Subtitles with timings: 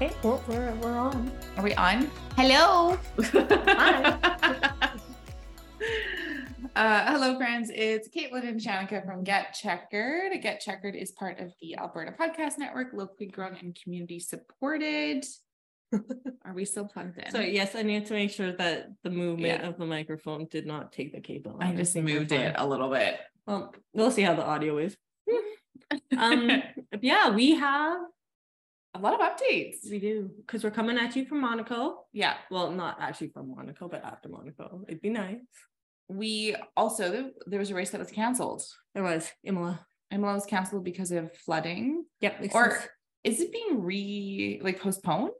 [0.00, 1.28] Okay, well, we're, we're on.
[1.56, 2.08] Are we on?
[2.36, 2.96] Hello.
[3.18, 4.16] Hi.
[6.76, 7.72] Uh, hello, friends.
[7.74, 10.30] It's Caitlin and Shanika from Get Checkered.
[10.40, 15.24] Get Checkered is part of the Alberta Podcast Network, locally grown and community supported.
[16.44, 17.32] Are we still plugged in?
[17.32, 19.68] So yes, I need to make sure that the movement Yeah.
[19.68, 21.56] of the microphone did not take the cable.
[21.60, 21.76] I out.
[21.76, 23.18] just moved it a little bit.
[23.44, 24.96] Well, we'll see how the audio is.
[26.16, 26.62] Um,
[27.00, 27.98] yeah, we have
[28.94, 29.90] a lot of updates.
[29.90, 32.04] we do because we're coming at you from Monaco.
[32.12, 32.34] Yeah.
[32.50, 34.84] Well, not actually from Monaco, but after Monaco.
[34.88, 35.38] It'd be nice.
[36.08, 38.62] We also, there was a race that was canceled.
[38.94, 39.84] There was Imola.
[40.10, 42.04] Imola was canceled because of flooding.
[42.20, 42.46] Yep.
[42.54, 42.88] Or sense.
[43.24, 45.32] is it being re like postponed?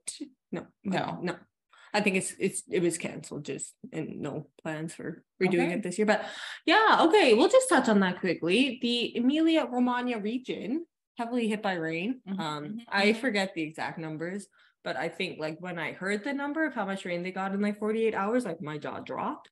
[0.52, 1.19] no, No.
[1.23, 1.37] no.
[1.95, 5.73] I think it's it's it was canceled just and no plans for redoing Okay.
[5.73, 6.07] it this year.
[6.07, 6.23] But
[6.66, 8.79] yeah, okay, we'll just touch on that quickly.
[8.83, 10.85] The Emilia Romagna region
[11.18, 12.22] heavily hit by rain.
[12.24, 13.14] Mhm, Um, mhm, I mhm.
[13.14, 14.48] forget the exact numbers,
[14.84, 17.52] but I think like when I heard the number of how much rain they got
[17.54, 19.51] in like 48 hours, like my jaw dropped.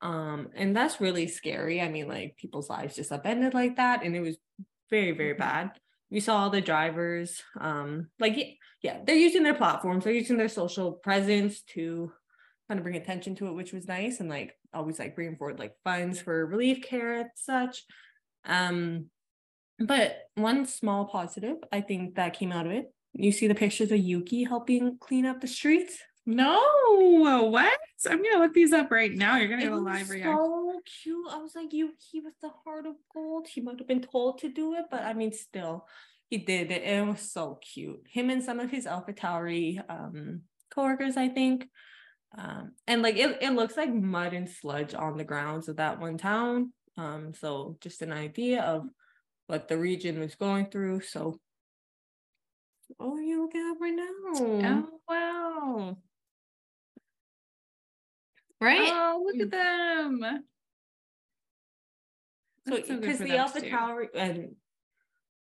[0.00, 1.80] Um, and that's really scary.
[1.80, 4.36] I mean, like people's lives just upended like that, and it was
[4.90, 5.34] very, very Mhm.
[5.34, 5.72] bad.
[6.10, 10.48] We saw all the drivers, um, like yeah, they're using their platforms, they're using their
[10.48, 12.12] social presence to
[12.68, 15.58] kind of bring attention to it, which was nice, and like always like bringing forward
[15.58, 17.84] like funds for relief care and such.
[18.44, 19.10] Um,
[19.78, 22.92] but one small positive I think that came out of it.
[23.12, 25.98] You see the pictures of Yuki helping clean up the streets.
[26.26, 26.58] No,
[27.50, 27.78] what?
[28.08, 29.36] I'm gonna look these up right now.
[29.36, 30.36] You're gonna It go was live react.
[30.36, 31.28] so cute.
[31.30, 33.46] I was like, Yuki with the heart of gold.
[33.46, 35.86] He might have been told to do it, but I mean, still,
[36.30, 36.82] he did it.
[36.82, 38.02] And it was so cute.
[38.08, 40.42] Him and some of his Alpha Tauri um
[40.74, 41.68] coworkers, I think.
[42.36, 46.00] Um, and like it, it looks like mud and sludge on the grounds of that
[46.00, 46.72] one town.
[46.96, 48.86] Um, so just an idea of
[49.46, 51.00] what the region was going through.
[51.02, 51.38] So
[52.98, 54.06] oh, you looking up right now?
[54.36, 55.96] Oh wow.
[58.60, 58.90] Right?
[58.92, 60.44] Oh, look at them.
[62.66, 63.70] So That's so because for the Alpha too.
[63.70, 64.56] Tower and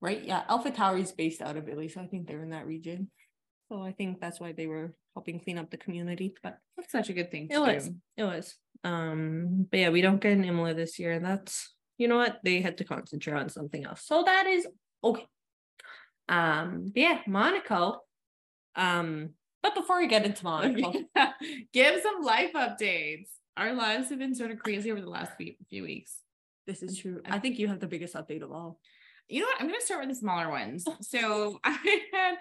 [0.00, 3.10] right, yeah, AlphaTauri is based out of Italy, so I think they're in that region.
[3.68, 6.34] So I think that's why they were helping clean up the community.
[6.42, 7.48] But That's such a good thing.
[7.50, 8.54] it to was, it was.
[8.84, 12.40] Um, but yeah, we don't get an Imola this year, and that's you know what
[12.42, 14.02] they had to concentrate on something else.
[14.06, 14.66] So that is
[15.04, 15.26] okay.
[16.30, 18.00] Um, yeah, Monaco.
[18.74, 19.30] Um,
[19.62, 20.94] but before we get into Monaco,
[21.74, 23.28] Give some life updates.
[23.58, 26.16] Our lives have been sort of crazy over the last few, few weeks.
[26.66, 27.20] this is true.
[27.28, 28.80] I think you have the biggest update of all.
[29.28, 29.60] You know what?
[29.60, 30.86] I'm going to start with the smaller ones.
[31.02, 32.36] So I had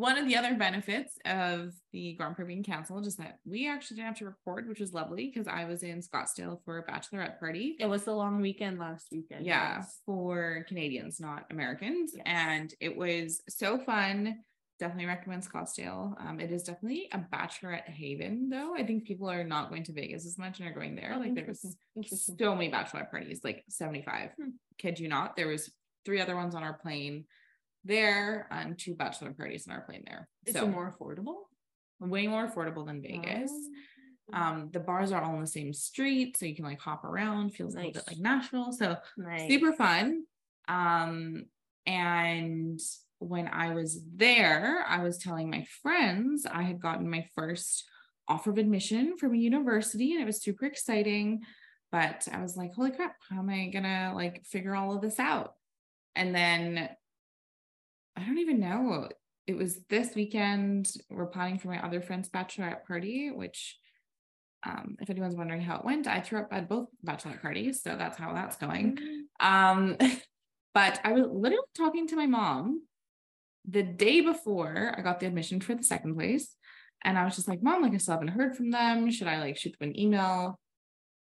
[0.00, 3.96] one of the other benefits of the Grand Prix being canceled is that we actually
[3.96, 7.38] didn't have to record, which was lovely because I was in Scottsdale for a bachelorette
[7.38, 7.76] party.
[7.78, 9.44] It was the long weekend last weekend.
[9.44, 10.00] Yeah, yes.
[10.06, 12.12] for Canadians, not Americans.
[12.14, 12.22] Yes.
[12.24, 14.38] And it was so fun.
[14.78, 16.14] Definitely recommend Scottsdale.
[16.26, 18.74] Um, it is definitely a bachelorette haven, though.
[18.74, 21.12] I think people are not going to Vegas as much and are going there.
[21.14, 22.36] Oh, like there was interesting, interesting.
[22.38, 24.30] so many bachelorette parties, like 75.
[24.40, 24.48] Hmm.
[24.78, 25.36] Kid you not.
[25.36, 25.70] There was
[26.06, 27.26] three other ones on our plane
[27.84, 30.28] there and two bachelor parties on our plane there.
[30.46, 31.36] Is so it more affordable?
[32.00, 33.50] way more affordable than Vegas.
[33.52, 37.04] Oh, Um, the bars are all on the same street, so you can like hop
[37.04, 38.72] around, feels a little bit like Nashville.
[38.72, 39.48] So nice.
[39.48, 40.24] super fun.
[40.68, 41.44] Um,
[41.86, 42.80] and
[43.18, 47.84] when I was there, I was telling my friends I had gotten my first
[48.28, 51.42] offer of admission from a university, and it was super exciting.
[51.92, 55.18] But I was like, holy crap, how am I gonna like figure all of this
[55.18, 55.54] out?
[56.14, 56.88] And then
[58.20, 59.08] I don't even know.
[59.46, 60.92] It was this weekend.
[61.08, 63.78] We're planning for my other friend's bachelorette party, which
[64.66, 67.96] um, if anyone's wondering how it went, I threw up at both bachelorette parties, so
[67.96, 68.98] that's how that's going.
[69.40, 69.96] Um,
[70.74, 72.82] but I was literally talking to my mom
[73.66, 76.54] the day before I got the admission for the second place.
[77.02, 79.10] And I was just like, Mom, like I still haven't heard from them.
[79.10, 80.58] Should I like shoot them an email?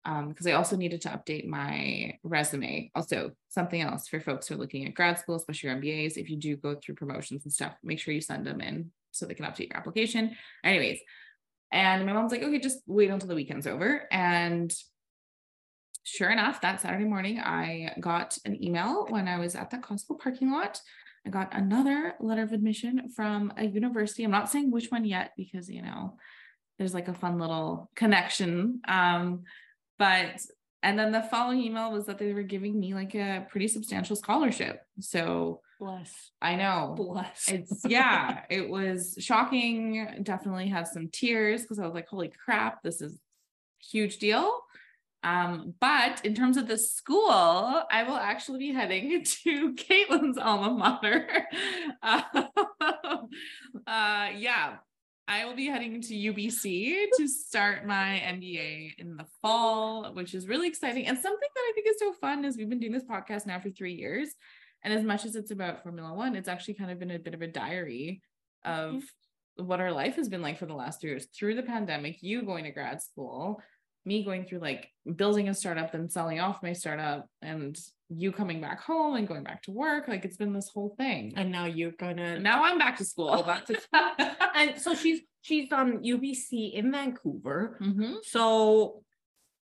[0.05, 2.89] Um, because I also needed to update my resume.
[2.95, 6.29] Also, something else for folks who are looking at grad school, especially your MBAs, if
[6.29, 9.33] you do go through promotions and stuff, make sure you send them in so they
[9.33, 10.35] can update your application.
[10.63, 11.00] Anyways,
[11.71, 14.07] and my mom's like, okay, just wait until the weekend's over.
[14.12, 14.74] And
[16.03, 20.19] sure enough, that Saturday morning, I got an email when I was at the Costco
[20.19, 20.81] parking lot.
[21.25, 24.24] I got another letter of admission from a university.
[24.24, 26.18] I'm not saying which one yet because, you know,
[26.77, 28.81] there's like a fun little connection.
[28.88, 29.44] Um,
[30.00, 30.42] but
[30.81, 34.16] and then the following email was that they were giving me like a pretty substantial
[34.16, 34.81] scholarship.
[35.01, 36.31] So Bless.
[36.42, 37.50] I know Bless.
[37.50, 40.22] it's yeah, it was shocking.
[40.24, 43.19] Definitely had some tears because I was like, holy crap, this is
[43.92, 44.62] huge deal.
[45.22, 50.72] Um, but in terms of the school, I will actually be heading to Caitlin's alma
[50.72, 51.28] mater.
[52.01, 52.22] Uh,
[53.88, 54.78] uh, yeah,
[55.29, 60.47] I will be heading to UBC to start my MBA in the fall, which is
[60.47, 61.05] really exciting.
[61.05, 63.59] And something that I think is so fun is we've been doing this podcast now
[63.59, 64.29] for three years.
[64.83, 67.35] And as much as it's about Formula One, it's actually kind of been a bit
[67.35, 68.23] of a diary
[68.65, 69.67] of mm-hmm.
[69.67, 72.41] what our life has been like for the last three years through the pandemic, you
[72.41, 73.61] going to grad school,
[74.06, 77.78] me going through like building a startup, then selling off my startup, and
[78.10, 80.07] you coming back home and going back to work.
[80.07, 81.34] Like it's been this whole thing.
[81.36, 83.44] And now you're gonna now I'm back to school.
[83.44, 84.12] Back to school.
[84.56, 87.78] and so she's she's um UBC in Vancouver.
[87.81, 88.16] Mm-hmm.
[88.24, 89.04] So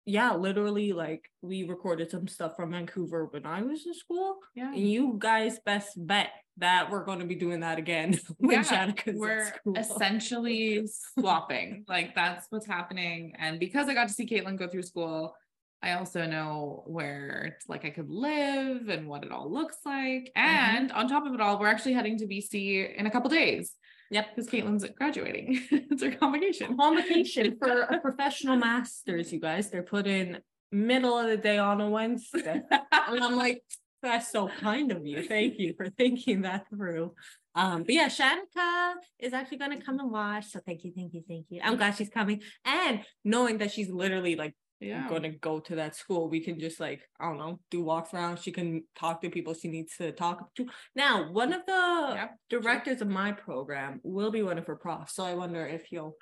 [0.06, 4.38] yeah, literally like we recorded some stuff from Vancouver when I was in school.
[4.56, 4.74] Yeah.
[4.74, 8.94] And you guys best bet that we're going to be doing that again when yeah,
[9.14, 11.84] we're essentially swapping.
[11.88, 13.34] Like that's what's happening.
[13.38, 15.36] And because I got to see Caitlin go through school,
[15.84, 20.32] I also know where it's like I could live and what it all looks like.
[20.38, 20.40] Mm-hmm.
[20.40, 20.98] And mm-hmm.
[20.98, 23.74] on top of it all, we're actually heading to BC in a couple days.
[24.12, 25.62] Yep, because Caitlin's graduating.
[25.72, 26.78] it's her convocation.
[26.78, 29.70] Convocation for a professional master's, you guys.
[29.70, 30.40] They're put in
[30.72, 32.62] middle of the day on a Wednesday.
[32.72, 33.64] and I'm like,
[34.02, 35.24] that's so kind of you.
[35.28, 37.14] Thank you for thinking that through.
[37.54, 40.46] Um, but yeah, Shanika is actually gonna come and watch.
[40.52, 41.60] So thank you, thank you, thank you.
[41.62, 42.42] I'm glad she's coming.
[42.64, 45.08] And knowing that she's literally like yeah.
[45.08, 48.14] going to go to that school, we can just like, I don't know, do walks
[48.14, 48.40] around.
[48.40, 50.66] She can talk to people she needs to talk to.
[50.96, 52.28] Now, one of the yeah.
[52.50, 55.16] directors of my program will be one of her profs.
[55.16, 56.16] So I wonder if he'll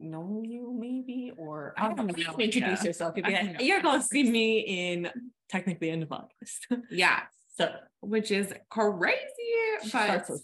[0.00, 2.36] know you maybe, or I don't know.
[2.38, 2.84] Introduce yeah.
[2.84, 3.16] yourself.
[3.16, 3.56] Again.
[3.60, 5.10] You're going to see me in
[5.48, 6.66] technically in August.
[6.90, 7.20] yeah.
[7.56, 7.70] So,
[8.00, 9.18] which is crazy,
[9.92, 10.38] but so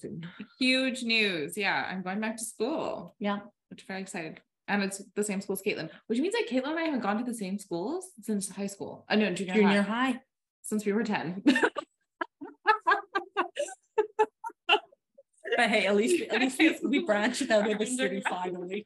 [0.59, 1.57] huge news.
[1.57, 3.15] Yeah, I'm going back to school.
[3.19, 3.39] Yeah,
[3.71, 6.71] which is very excited and it's the same school as Caitlin, which means that Caitlin
[6.71, 9.05] and I haven't gone to the same schools since high school.
[9.09, 10.13] I uh, know junior, junior high.
[10.13, 10.21] high.
[10.63, 11.43] since we were 10.
[11.47, 11.73] but
[15.57, 18.85] hey, at least at least we, we branched out of the city finally.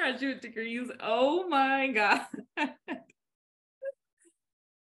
[0.00, 0.88] Graduate degrees.
[1.00, 2.22] Oh my god.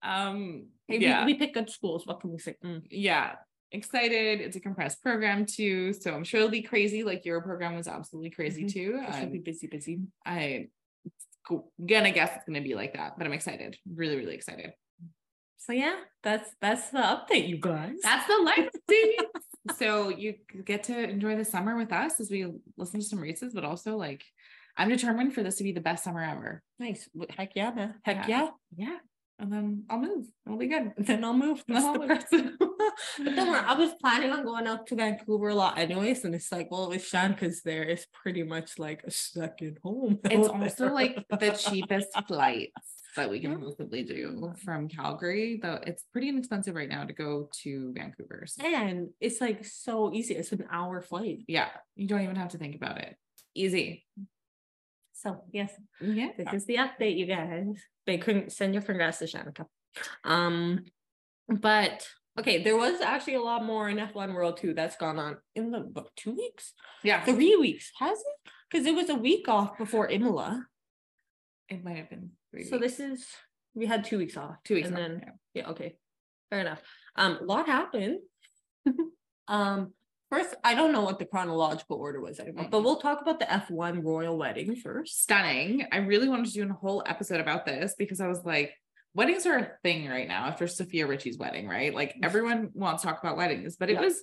[0.04, 1.26] um hey, yeah.
[1.26, 2.06] we, we pick good schools.
[2.06, 2.56] What can we say?
[2.64, 2.84] Mm.
[2.90, 3.34] Yeah
[3.72, 4.42] excited.
[4.42, 7.04] It's a compressed program too, so I'm sure it'll be crazy.
[7.04, 8.70] Like your program was absolutely crazy mm-hmm.
[8.70, 9.06] too.
[9.08, 10.00] It should be busy, busy.
[10.26, 10.68] I
[11.86, 13.78] gonna guess it's gonna be like that, but I'm excited.
[13.94, 14.72] Really, really excited.
[15.58, 17.96] So yeah, that's that's the update, you guys.
[18.02, 19.18] That's the legacy.
[19.78, 22.48] so you get to enjoy the summer with us as we
[22.78, 24.24] listen to some races, but also like
[24.78, 26.64] I'm determined for this to be the best summer ever.
[26.80, 27.10] Nice.
[27.36, 27.96] Heck yeah, man.
[28.04, 28.50] Heck yeah.
[28.76, 28.86] Yeah.
[28.90, 28.98] yeah
[29.40, 30.26] and then I'll move.
[30.46, 30.94] It'll be good.
[30.98, 31.64] Then I'll move.
[31.68, 32.58] That's I'll the move.
[32.60, 36.34] but don't worry, I was planning on going out to Vancouver a lot anyways, and
[36.34, 40.20] it's like, well, with Shanika's there, it's pretty much like a second home.
[40.26, 42.72] It's also like the cheapest flights
[43.16, 45.60] that we can possibly do from Calgary.
[45.62, 48.46] Though it's pretty inexpensive right now to go to Vancouver.
[48.48, 48.66] So.
[48.66, 50.36] And it's like so easy.
[50.36, 51.40] It's an hour flight.
[51.48, 53.16] Yeah, you don't even have to think about it.
[53.54, 54.06] Easy.
[55.18, 57.82] So yes, yeah, this is the update, you guys.
[58.06, 59.66] They couldn't send your congrats to Shanika.
[60.24, 60.86] Um,
[61.48, 62.08] but
[62.40, 65.72] okay, there was actually a lot more in F1 World too that's gone on in
[65.72, 66.74] the what, two weeks.
[67.04, 68.52] Yeah, three weeks has it?
[68.70, 70.68] Because it was a week off before Imola.
[71.68, 72.30] It might have been.
[72.52, 72.66] three.
[72.66, 73.26] so this is
[73.74, 74.58] we had two weeks off.
[74.66, 75.64] Two weeks, and off, then yeah.
[75.64, 75.98] yeah, okay,
[76.52, 76.82] fair enough.
[77.16, 78.20] Um, a lot happened.
[79.48, 79.94] um,
[80.30, 83.46] First, I don't know what the chronological order was anymore, but we'll talk about the
[83.46, 85.22] F1 royal wedding first.
[85.22, 85.88] Stunning.
[85.92, 88.74] I really wanted to do a whole episode about this because I was like,
[89.14, 91.94] weddings are a thing right now after Sofia Richie's wedding, right?
[91.94, 94.22] Like everyone wants to talk about weddings, but it was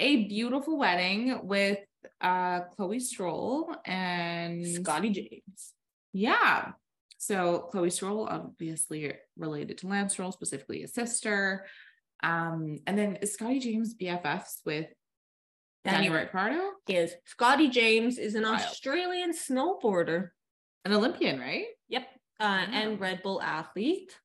[0.00, 1.78] a beautiful wedding with
[2.20, 5.72] uh Chloe Stroll and Scotty James.
[6.12, 6.72] Yeah.
[7.18, 11.64] So Chloe Stroll, obviously related to Lance Stroll, specifically his sister.
[12.22, 14.88] Um, and then Scotty James BFFs with
[15.84, 18.56] Danny Ricciardo is Scotty James is an Wild.
[18.56, 20.30] Australian snowboarder,
[20.84, 21.66] an Olympian, right?
[21.88, 22.06] Yep,
[22.40, 24.18] uh, and Red Bull athlete.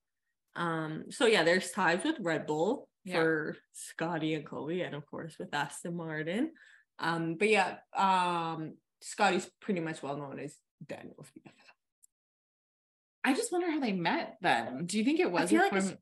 [0.55, 3.15] Um, so yeah, there's ties with Red Bull yeah.
[3.15, 6.51] for Scotty and Chloe, and of course with Aston Martin.
[6.97, 11.51] Um, but yeah, um, Scotty's pretty much well known as Daniel's BFF.
[13.23, 14.85] I just wonder how they met then.
[14.85, 15.97] Do you think it was like from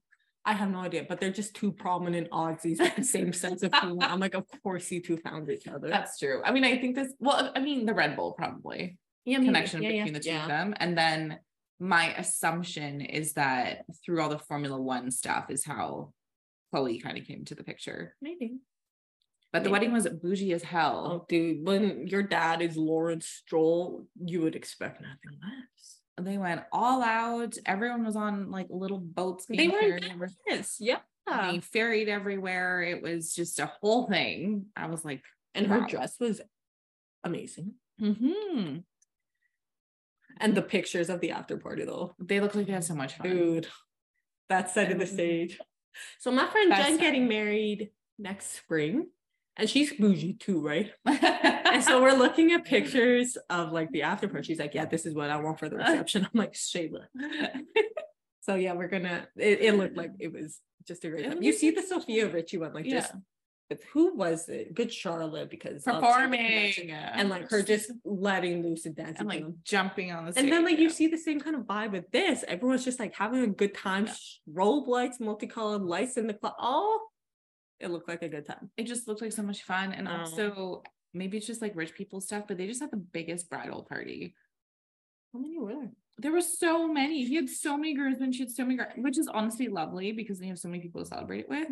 [0.48, 3.74] I have no idea, but they're just two prominent Aussies with the same sense of
[3.74, 4.06] humor.
[4.06, 5.90] I'm like, of course you two found each other.
[5.90, 6.42] That's true.
[6.46, 9.90] I mean, I think this, well, I mean, the Red Bull probably yeah, connection yeah,
[9.90, 10.74] between yeah, the two of them.
[10.78, 11.40] And then
[11.82, 16.14] my assumption is that through all the Formula One stuff is how
[16.72, 18.16] Chloe kind of came to the picture.
[18.22, 18.56] Maybe.
[19.52, 21.12] But the wedding was bougie as hell.
[21.12, 26.62] Oh, dude, when your dad is Lawrence Stroll, you would expect nothing less they went
[26.72, 27.56] all out.
[27.66, 29.46] Everyone was on like little boats.
[29.48, 30.00] They were
[30.48, 30.78] yes.
[30.80, 30.98] Yeah.
[31.50, 32.82] being ferried everywhere.
[32.82, 34.66] It was just a whole thing.
[34.76, 36.42] I was like, And her dress was
[37.24, 37.74] amazing.
[38.02, 38.84] mhm.
[40.40, 42.14] And the pictures of the after party though.
[42.20, 43.28] they look like they had so much fun.
[43.30, 43.68] Dude.
[44.50, 45.60] That side of the stage.
[46.20, 49.08] So my friend Jen getting married next spring.
[49.58, 50.92] And she's bougie too, right?
[51.68, 54.48] And so we're looking at pictures of like the after party.
[54.48, 56.24] She's like, Yeah, this is what I want for the reception.
[56.24, 57.06] I'm like, Shayla.
[58.42, 61.44] So yeah, we're gonna it, it looked like it was just a great time.
[61.44, 63.02] You see the Sofia Richie one, like yeah.
[63.02, 63.14] just
[63.92, 64.74] who was it?
[64.74, 69.18] Good Charlotte because performing and like her just letting loose and dancing.
[69.20, 69.58] and like them.
[69.66, 70.46] jumping on the stage.
[70.46, 72.46] and then like you see the same kind of vibe with this.
[72.48, 74.06] Everyone's just like having a good time.
[74.06, 74.14] Yeah.
[74.48, 76.54] Robe lights, multicolored lights in the club.
[76.58, 77.02] Oh,
[77.80, 78.70] it looked like a good time.
[78.78, 79.94] it just looked like so much fun.
[79.94, 82.98] And Um, also maybe it's just like rich people stuff, but they just had the
[82.98, 84.36] biggest bridal party.
[85.34, 85.92] How many were there?
[86.20, 87.24] There were so many.
[87.26, 88.32] He had so many groomsmen.
[88.32, 91.08] She had so many, which is honestly lovely because they have so many people to
[91.08, 91.68] celebrate it with.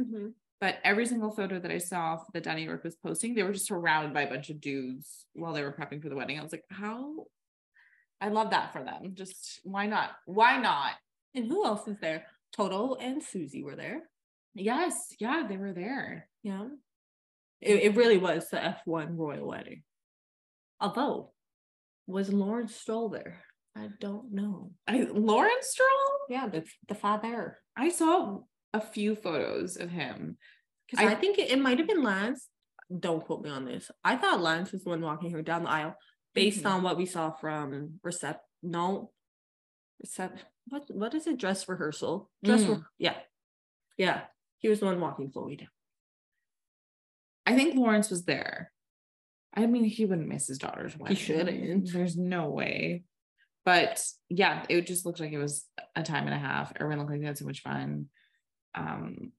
[0.61, 3.67] But every single photo that I saw that Danny Ric was posting, they were just
[3.67, 6.39] surrounded by a bunch of dudes while they were prepping for the wedding.
[6.39, 7.25] I was like, how?
[8.21, 9.11] I love that for them.
[9.15, 10.11] Just why not?
[10.25, 10.93] Why not?
[11.33, 12.25] And who else is there?
[12.53, 14.03] Toto and Susie were there.
[14.55, 16.27] Yes, yeah, they were there.
[16.43, 16.67] Yeah.
[17.61, 18.57] It, it really was the
[18.87, 19.83] F1 royal wedding.
[20.79, 21.33] Although,
[22.07, 23.41] was Lawrence Stroll there?
[23.77, 24.71] I don't know.
[24.87, 25.87] I Lawrence Stroll.
[26.29, 27.57] Yeah, the, the father.
[27.75, 28.39] I saw
[28.73, 30.37] a few photos of him.
[30.89, 32.47] Because I, I- think it, it might have been Lance.
[32.99, 33.89] Don't quote me on this.
[34.03, 35.95] I thought Lance was the one walking her down the aisle
[36.35, 36.69] based Mhm.
[36.69, 38.37] on what we saw from Recep.
[38.61, 39.11] No.
[40.05, 40.37] Recep.
[40.67, 41.37] What, what is it?
[41.39, 42.29] Dress rehearsal.
[42.43, 42.61] Dress.
[42.63, 42.69] Mm.
[42.77, 43.15] re- yeah.
[43.97, 44.21] Yeah.
[44.59, 45.67] He was the one walking down.
[47.45, 48.71] I think Lawrence was there.
[49.53, 51.15] I mean, he wouldn't miss his daughter's wedding.
[51.15, 51.93] He shouldn't.
[51.93, 53.03] There's no way.
[53.63, 56.73] But yeah, it just looked like it was a time and a half.
[56.75, 58.07] Everyone looked like they had so much fun.
[58.75, 59.31] Um,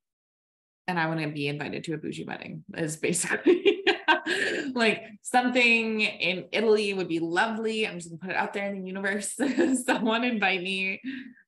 [0.87, 2.65] and I want to be invited to a bougie wedding.
[2.77, 3.76] Is basically
[4.75, 7.87] like something in Italy would be lovely.
[7.87, 9.35] I'm just gonna put it out there in the universe.
[9.87, 11.01] Someone invite me.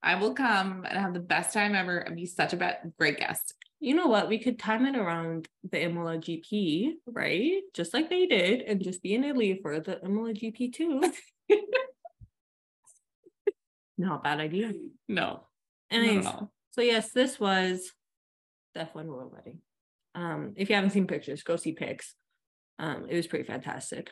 [0.03, 3.55] I will come and have the best time ever and be such a great guest.
[3.81, 4.29] You know what?
[4.29, 7.63] We could time it around the Imola GP, right?
[7.75, 11.01] Just like they did, and just be in Italy for the Imola GP too.
[13.99, 14.73] Not a bad idea.
[15.09, 15.49] No,
[15.91, 17.93] Anyways, at so yes, this was
[18.75, 19.61] the F1 Royal Wedding.
[20.15, 22.15] Um, if you haven't seen pictures, go see pics.
[22.79, 24.11] Um, it was pretty fantastic.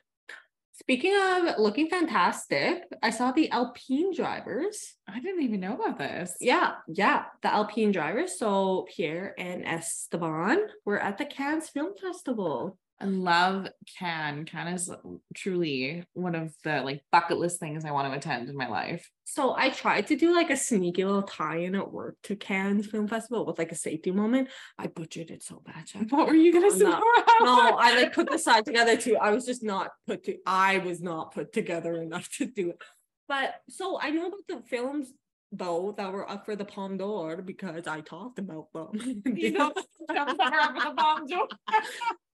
[0.79, 4.95] Speaking of looking fantastic, I saw the Alpine drivers.
[5.09, 6.37] I didn't even know about this.
[6.39, 8.39] Yeah, yeah, the Alpine drivers.
[8.39, 12.79] So Pierre and Esteban were at the Cannes Film Festival.
[12.99, 14.47] I love Cannes.
[14.47, 14.91] Cannes is
[15.35, 19.11] truly one of the like bucket list things I want to attend in my life.
[19.25, 23.07] So I tried to do like a sneaky little tie-in at work to Cannes Film
[23.07, 24.49] Festival with like a safety moment.
[24.79, 25.87] I butchered it so bad.
[25.87, 26.11] Jack.
[26.11, 26.87] What were you gonna say?
[27.43, 29.19] No, I like put the side together too.
[29.21, 30.39] I was just not put to.
[30.47, 32.83] I was not put together enough to do it.
[33.29, 35.13] But so I know about the films
[35.53, 39.23] though that were up for the Palme d'Or because I talked about them.
[39.37, 39.73] you know,
[40.13, 41.51] jump cover up with a bomb joke.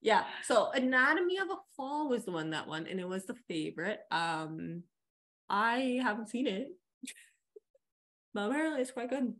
[0.01, 0.23] yeah.
[0.43, 3.99] So Anatomy of a Fall was the one that won, and it was the favorite.
[4.11, 4.83] Um,
[5.49, 6.69] I haven't seen it,
[8.33, 9.33] but apparently it's quite good.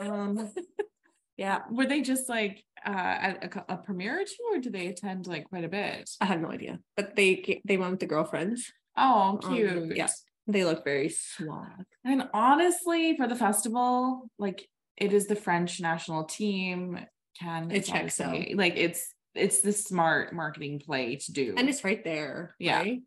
[0.00, 0.52] Um,
[1.36, 4.86] yeah, Were they just like uh, at a, a premiere or two, or do they
[4.86, 6.08] attend like quite a bit?
[6.20, 8.72] I have no idea, but they they went with the girlfriends.
[8.96, 9.96] Oh, Um, cute.
[9.96, 10.08] yeah.
[10.46, 11.86] They look very suave.
[12.04, 16.98] And honestly, for the festival, like it is the French national team.
[17.38, 18.36] Can It checks out.
[18.54, 21.54] Like it's it's the smart marketing play to do.
[21.56, 22.54] and it's right there.
[22.58, 22.78] Yeah.
[22.78, 23.00] right?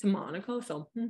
[0.00, 0.60] to Monaco.
[0.60, 1.06] So hmm,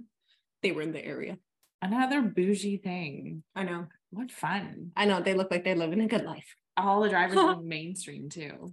[0.62, 1.38] they were in the area.
[1.83, 3.42] another bougie thing.
[3.54, 3.87] I know.
[4.11, 4.92] What fun.
[4.97, 5.21] I know.
[5.21, 6.54] They look like they're living a good life.
[6.76, 8.73] All the drivers are mainstream too.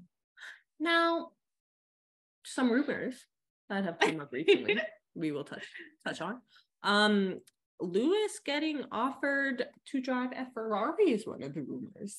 [0.79, 1.29] Now,
[2.45, 3.25] some rumors
[3.69, 4.79] that have come up recently.
[5.15, 5.65] we will touch
[6.05, 6.41] touch on.
[6.84, 7.39] Um,
[7.82, 12.17] Lewis getting offered to drive a Ferrari is one of the rumors.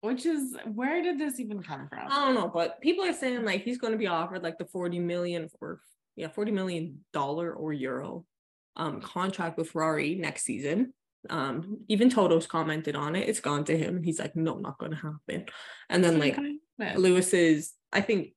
[0.00, 2.06] Which is where did this even come from?
[2.08, 4.64] I don't know, but people are saying like he's going to be offered like the
[4.64, 5.80] 40 million or
[6.14, 8.24] yeah, 40 million dollar or euro
[8.76, 10.92] um contract with Ferrari next season.
[11.28, 13.28] Um, even Toto's commented on it.
[13.28, 13.96] It's gone to him.
[13.96, 15.46] and He's like, no, not going to happen.
[15.90, 16.38] And then like
[16.78, 18.34] But- Lewis's, I think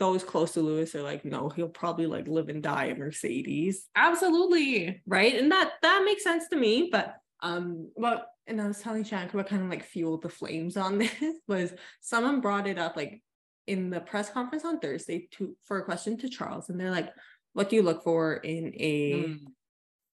[0.00, 3.86] those close to Lewis are like, no, he'll probably like live and die in Mercedes,
[3.94, 5.00] absolutely.
[5.06, 5.36] right?
[5.36, 6.88] And that that makes sense to me.
[6.90, 10.76] But um, what and I was telling Shank what kind of like fueled the flames
[10.76, 13.22] on this was someone brought it up like
[13.66, 17.10] in the press conference on Thursday to for a question to Charles, and they're like,
[17.52, 19.38] "What do you look for in a Mm.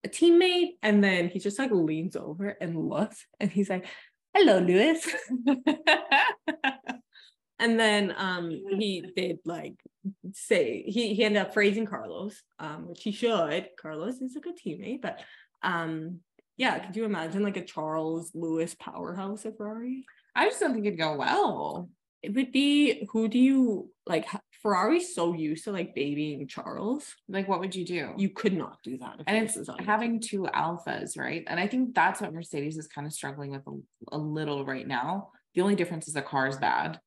[0.04, 3.84] a teammate?" And then he just like leans over and looks, and he's like.
[4.34, 5.06] hello, Lewis.
[7.62, 9.74] and then um he did like
[10.32, 13.68] say he, he ended up praising Carlos, um, which he should.
[13.80, 15.20] Carlos is a good teammate, but
[15.62, 16.20] um
[16.56, 20.04] yeah, could you imagine like a Charles Lewis powerhouse at Ferrari?
[20.34, 21.88] I just don't think it'd go well.
[22.22, 24.26] It would be who do you like
[24.62, 27.16] Ferrari's so used to like babying Charles.
[27.28, 28.12] Like, what would you do?
[28.16, 29.16] You could not do that.
[29.18, 31.42] if and it's is on your having two alphas, right?
[31.48, 34.86] And I think that's what Mercedes is kind of struggling with a, a little right
[34.86, 35.30] now.
[35.54, 37.00] The only difference is the car is bad,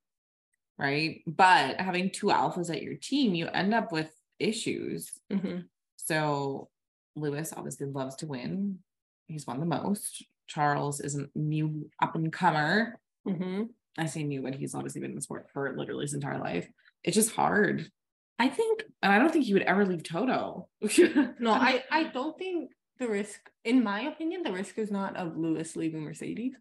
[0.77, 1.21] right?
[1.27, 5.11] But having two alphas at your team, you end up with issues.
[5.31, 5.65] Mhm.
[5.97, 6.69] So
[7.15, 8.79] Lewis obviously loves to win.
[9.27, 10.23] He's won the most.
[10.47, 12.99] Charles is a new up and comer.
[13.27, 13.69] Mhm.
[13.97, 16.69] I say new, but he's obviously been in the sport for literally his entire life.
[17.03, 17.89] It's just hard.
[18.37, 20.67] I think And I don't think he would ever leave Toto.
[21.39, 25.37] no, I I don't think the risk, in my opinion, the risk is not of
[25.37, 26.55] Lewis leaving Mercedes.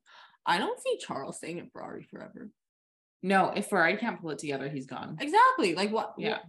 [0.46, 2.50] I don't see Charles staying at Ferrari forever.
[3.24, 5.16] No, if Ferrari can't pull it together, he's gone.
[5.18, 5.74] Exactly.
[5.74, 6.12] Like what?
[6.18, 6.40] Yeah.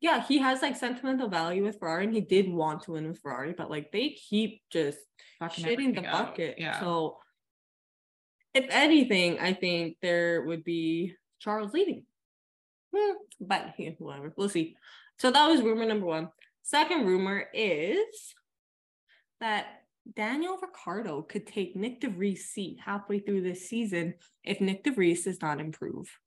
[0.00, 3.20] Yeah, he has like sentimental value with Ferrari, and he did want to win with
[3.20, 4.98] Ferrari, but like they keep just
[5.38, 6.28] Fucking shitting the out.
[6.28, 6.54] bucket.
[6.58, 6.80] Yeah.
[6.80, 7.18] So,
[8.54, 12.06] if anything, I think there would be Charles leading.
[12.96, 14.32] Hmm, but yeah, whatever.
[14.34, 14.74] We'll see.
[15.18, 16.30] So that was rumor number one.
[16.62, 18.34] Second rumor is
[19.40, 19.66] that
[20.14, 24.90] Daniel Ricciardo could take Nyck de Vries' seat halfway through this season if Nyck de
[24.92, 26.18] Vries does not improve.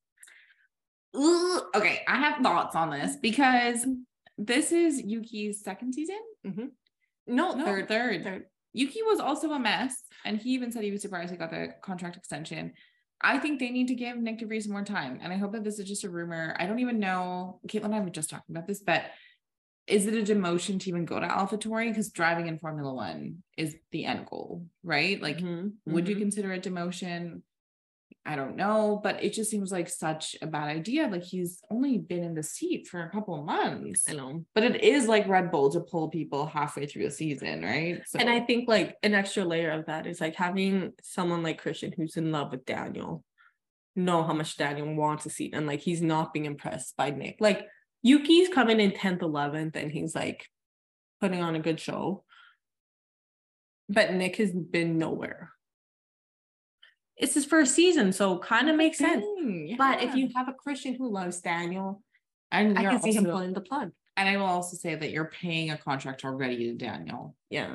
[1.14, 3.86] Ugh, okay, I have thoughts on this because
[4.38, 6.20] this is Yuki's second season.
[6.46, 6.66] Mm-hmm.
[7.28, 8.24] No, No, third, third.
[8.24, 8.46] third.
[8.74, 11.70] Yuki was also a mess, and he even said he was surprised he got the
[11.82, 12.74] contract extension.
[13.22, 15.64] I think they need to give Nyck de Vries more time, and I hope that
[15.64, 16.56] this is just a rumor.
[16.60, 17.62] I don't even know.
[17.68, 19.04] Caitlin and I were just talking about this, but
[19.88, 21.90] is it a demotion to even go to AlphaTauri?
[21.90, 25.22] Because driving in Formula One is the end goal, right?
[25.22, 26.20] Like, Mhm, would you mhm.
[26.20, 27.42] consider it demotion?
[28.28, 31.08] I don't know, but it just seems like such a bad idea.
[31.08, 34.10] Like he's only been in the seat for a couple of months.
[34.10, 34.44] I know.
[34.56, 38.02] But it is like Red Bull to pull people halfway through a season, right?
[38.08, 41.62] So And I think like an extra layer of that is like having someone like
[41.62, 43.24] Christian who's in love with Daniel
[43.96, 47.36] know how much Daniel wants a seat and like he's not being impressed by Nyck.
[47.40, 47.68] Like
[48.06, 50.48] Yuki's coming in 10th, 11th, and he's like
[51.20, 52.24] putting on a good show.
[53.90, 55.52] But Nyck has been nowhere.
[57.18, 59.24] It's his first season, so kind of makes sense.
[59.24, 62.04] Dang, But if you have a Christian who loves Daniel,
[62.52, 63.92] and I can see him pulling the plug.
[64.18, 67.36] and I will also say that you're paying a contract already to Daniel.
[67.50, 67.74] Yeah.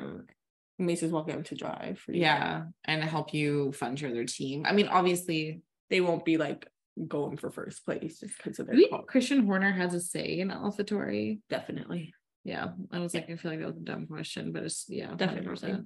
[0.77, 2.21] You may as well get to drive for you.
[2.21, 2.63] Yeah.
[2.85, 4.65] And help you fund your other team.
[4.65, 6.67] I mean, obviously, They won't be like
[7.07, 8.89] going for first place just because of their maybe.
[9.07, 11.39] Christian Horner has a say in AlphaTauri.
[11.49, 12.13] Definitely.
[12.43, 12.69] Yeah.
[12.91, 15.69] I was like, I feel like that was a dumb question, but it's yeah, Definitely.
[15.69, 15.85] 100%.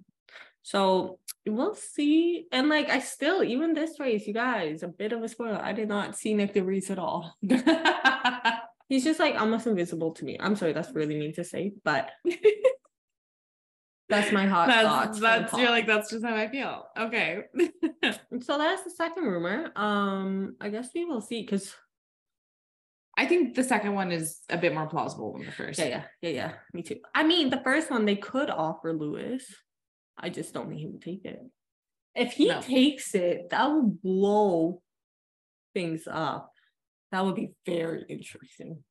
[0.64, 2.48] So we'll see.
[2.52, 5.62] And like I still, even this race, you guys, a bit of a spoiler.
[5.62, 7.36] I did not see Nyck de Vries at all.
[8.90, 10.38] He's just like almost invisible to me.
[10.40, 12.10] I'm sorry, that's really mean to say, but
[14.10, 15.20] that's my hot that's thoughts.
[15.20, 16.88] that's you're like that's just how I feel.
[16.98, 17.44] Okay.
[18.46, 19.72] so that's the second rumor.
[19.76, 21.74] Um, I guess we will see because
[23.18, 25.80] I think the second one is a bit more plausible than the first.
[25.80, 26.52] yeah, yeah, yeah, yeah.
[26.74, 26.98] Me too.
[27.14, 29.44] I mean, the first one they could offer Lewis.
[30.18, 31.40] I just don't think he would take it.
[32.14, 32.62] If he No.
[32.62, 34.82] takes it, that would blow
[35.74, 36.52] things up.
[37.12, 38.84] That would be very interesting.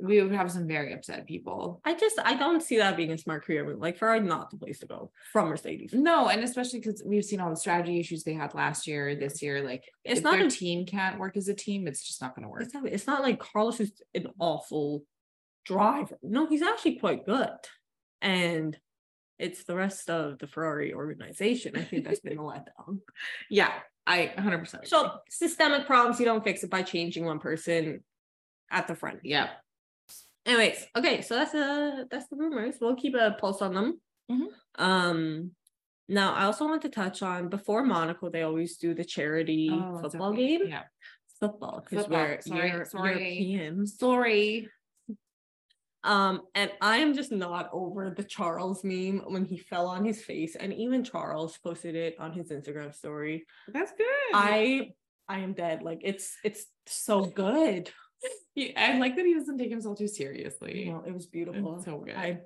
[0.00, 1.80] We would have some very upset people.
[1.84, 3.80] I just I don't see that being a smart career move.
[3.80, 5.92] Like Ferrari, not the place to go from Mercedes.
[5.92, 9.42] No, and especially because we've seen all the strategy issues they had last year, this
[9.42, 9.64] year.
[9.64, 12.36] Like, It's if not their a- team can't work as a team, it's just not
[12.36, 12.62] going to work.
[12.62, 15.02] It's not, it's not like Carlos is an awful
[15.64, 16.16] driver.
[16.22, 17.48] No, he's actually quite good.
[18.22, 18.76] And
[19.38, 21.76] it's the rest of the Ferrari organization.
[21.76, 23.00] I think that's been a letdown.
[23.50, 23.72] Yeah,
[24.06, 24.58] I 100.
[24.58, 28.02] percent So systemic problems, you don't fix it by changing one person
[28.70, 29.20] at the front.
[29.24, 29.48] yeah,
[30.48, 32.76] Anyways, okay, so that's uh that's the rumors.
[32.80, 34.00] We'll keep a pulse on them.
[34.30, 34.46] Mhm.
[34.76, 35.50] Um
[36.08, 40.00] now I also want to touch on before Monaco, they always do the charity Oh,
[40.00, 40.46] football okay.
[40.58, 40.68] game.
[40.68, 40.84] Yeah,
[41.38, 43.10] Football, because we're sorry, Euro- sorry.
[43.40, 43.98] Europeans.
[43.98, 44.68] sorry.
[46.04, 50.24] Um, and I am just not over the Charles meme when he fell on his
[50.24, 53.44] face, and even Charles posted it on his Instagram story.
[53.72, 54.06] That's good.
[54.32, 54.92] I
[55.28, 55.82] I am dead.
[55.82, 57.90] Like it's it's so good.
[58.54, 60.84] He- I like that he doesn't take himself too seriously.
[60.84, 61.76] You know, it was beautiful.
[61.76, 62.16] It's so good.
[62.16, 62.40] I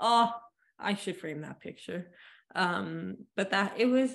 [0.00, 0.30] oh
[0.78, 2.10] I should frame that picture.
[2.54, 4.12] Um, but that it was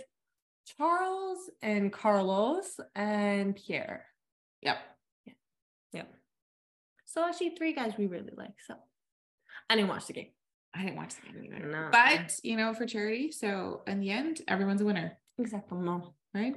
[0.78, 4.06] Charles and Carlos and Pierre.
[4.62, 4.78] Yep.
[5.26, 5.34] Yeah.
[5.94, 6.14] Yep.
[7.06, 8.54] So actually three guys we really like.
[8.66, 8.76] So
[9.70, 10.30] I didn't watch the game.
[10.76, 11.68] I didn't watch the game either.
[11.68, 11.90] No.
[11.92, 13.32] But you know, for charity.
[13.32, 15.78] So in the end, everyone's a winner, Exactly.
[15.80, 16.14] No.
[16.34, 16.56] right?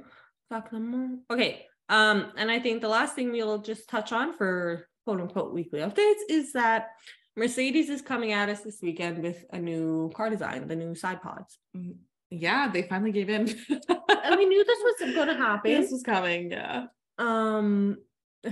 [1.31, 1.65] Okay.
[1.89, 5.79] Um, and I think the last thing we'll just touch on for quote unquote weekly
[5.79, 6.89] updates is that
[7.35, 11.21] Mercedes is coming at us this weekend with a new car design, the new side
[11.21, 11.57] pods.
[11.75, 11.95] Mm,
[12.29, 13.47] Yeah, they finally gave in.
[13.69, 15.71] And we knew this was going to happen.
[15.71, 16.51] this was coming.
[16.51, 16.87] Yeah.
[17.17, 17.97] Um,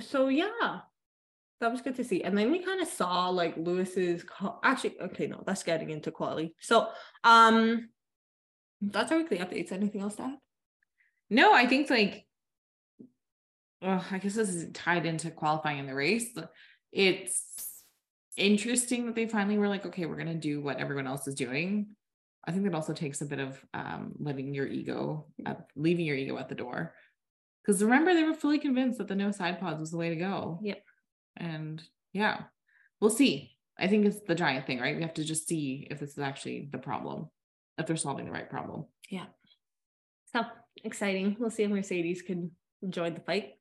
[0.02, 0.80] so yeah,
[1.62, 2.24] that was good to see.
[2.24, 6.12] And then we kind of saw like Lewis's co- actually, okay, no, that's getting into
[6.12, 6.54] quality.
[6.62, 6.88] So
[7.24, 7.90] um
[8.82, 9.72] that's our weekly updates.
[9.72, 10.38] Anything else to add?
[11.30, 12.26] No, I think like,
[13.86, 16.30] oh, I guess this is tied into qualifying in the race.
[16.92, 17.44] It's
[18.38, 21.88] interesting that they finally were like, okay, we're gonna do what everyone else is doing.
[22.48, 25.28] I think that also takes a bit of um, letting your ego,
[25.76, 26.94] leaving your ego at the door.
[27.66, 30.16] Because remember, they were fully convinced that the no side pods was the way to
[30.16, 30.60] go.
[30.62, 30.84] Yep.
[31.38, 31.82] And
[32.14, 32.44] yeah,
[33.02, 33.58] we'll see.
[33.80, 34.96] I think it's the giant thing, right?
[34.96, 37.30] We have to just see if this is actually the problem,
[37.78, 38.86] if they're solving the right problem.
[39.10, 39.26] Yeah.
[40.32, 40.44] So
[40.84, 41.36] exciting.
[41.40, 42.52] We'll see if Mercedes can
[42.90, 43.54] join the fight.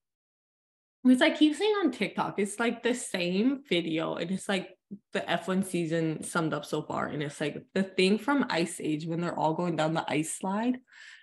[1.05, 4.71] It's like keep saying on TikTok, it's like the same video, and it's like
[5.13, 7.07] the F1 season summed up so far.
[7.07, 10.37] And it's like the thing from Ice Age when they're all going down the ice
[10.39, 10.79] slide,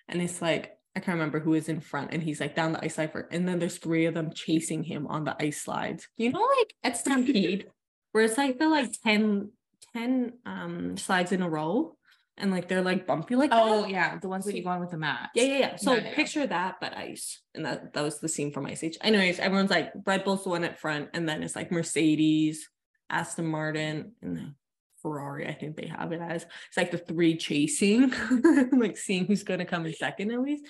[0.07, 2.83] and it's like I can't remember who is in front, and he's like down the
[2.83, 6.07] ice slide for, and then there's three of them chasing him on the ice slides.
[6.17, 7.67] You know, like at Stampede,
[8.11, 9.51] where it's like the like 10,
[9.93, 11.97] 10 um slides in a row,
[12.37, 13.89] and like they're like bumpy like Oh that.
[13.91, 15.29] yeah, the ones that you go on with the mat.
[15.35, 15.75] Yeah, yeah, yeah.
[15.75, 16.15] So Yeah, yeah.
[16.15, 17.41] picture that, but ice.
[17.53, 18.97] And that that was the scene from Ice Age.
[19.01, 22.69] Anyways, everyone's like Red Bull's the one at front, and then it's like Mercedes,
[23.09, 24.55] Aston Martin, and then
[25.01, 25.47] Ferrari.
[25.47, 28.11] I think they have it as it's like the three chasing,
[28.71, 30.63] like seeing who's gonna come in second at least.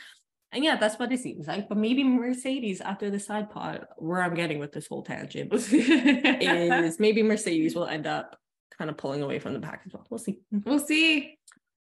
[0.54, 1.70] And yeah, that's what it seems like.
[1.70, 7.00] But maybe Mercedes after the side pod, where I'm getting with this whole tangent is
[7.00, 8.38] maybe Mercedes will end up
[8.78, 10.06] kind of pulling away from the pack as well.
[10.10, 10.40] We'll see.
[10.52, 11.38] we'll see.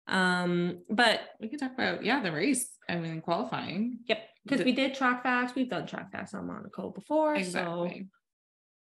[0.08, 2.70] Um, but We could talk about yeah the race.
[2.88, 3.98] I mean qualifying.
[4.06, 5.54] Yep, because we did track fast.
[5.56, 8.08] We've done track fast on Monaco before, so Exactly.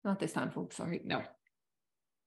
[0.03, 0.75] not this time, folks.
[0.75, 1.01] Sorry.
[1.05, 1.21] No.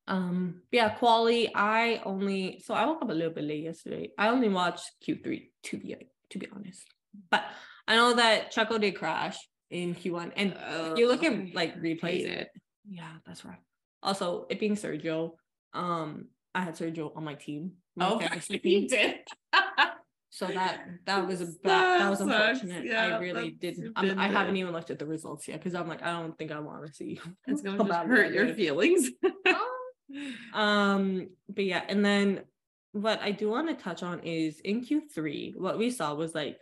[0.06, 1.52] Um, yeah, quali.
[1.54, 4.10] I only so I woke up a little bit late yesterday.
[4.16, 5.94] I only watched Q three to be
[6.30, 6.82] to be honest,
[7.30, 7.44] but
[7.86, 9.36] I know that Checo did crash
[9.70, 10.54] in Q one, and
[10.96, 12.24] you look at like replays.
[12.26, 12.48] It.
[12.88, 13.58] Yeah, that's right.
[14.02, 15.32] Also, it being Sergio,
[15.74, 17.72] um, I had Sergio on my team.
[17.96, 19.16] my Oh, fantasy you did.
[20.30, 22.84] So that that was a bad, that was unfortunate.
[22.84, 23.92] Yeah, I really didn't.
[23.96, 26.52] I'm, I haven't even looked at the results yet because I'm like I don't think
[26.52, 27.18] I want to see.
[27.46, 29.08] It's gonna just hurt your feelings.
[30.54, 32.42] um, but yeah, and then
[32.92, 36.58] what I do want to touch on is in Q3, what we saw was like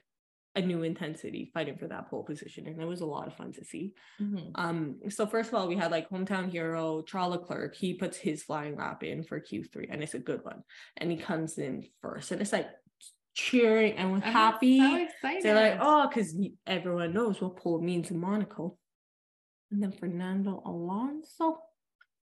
[0.56, 3.52] a new intensity fighting for that pole position, and it was a lot of fun
[3.52, 3.94] to see.
[4.20, 4.50] Mhm.
[4.54, 7.74] Um, so first of all, we had like hometown hero Charles Leclerc.
[7.74, 10.64] He puts his flying lap in for Q3, and it's a good one.
[10.96, 12.68] And he comes in first, and it's like
[13.34, 14.78] cheering and we're happy.
[14.78, 15.38] So.
[15.42, 16.34] They're like, oh, because
[16.66, 18.78] everyone knows what pole means in Monaco.
[19.70, 21.58] And then Fernando Alonso,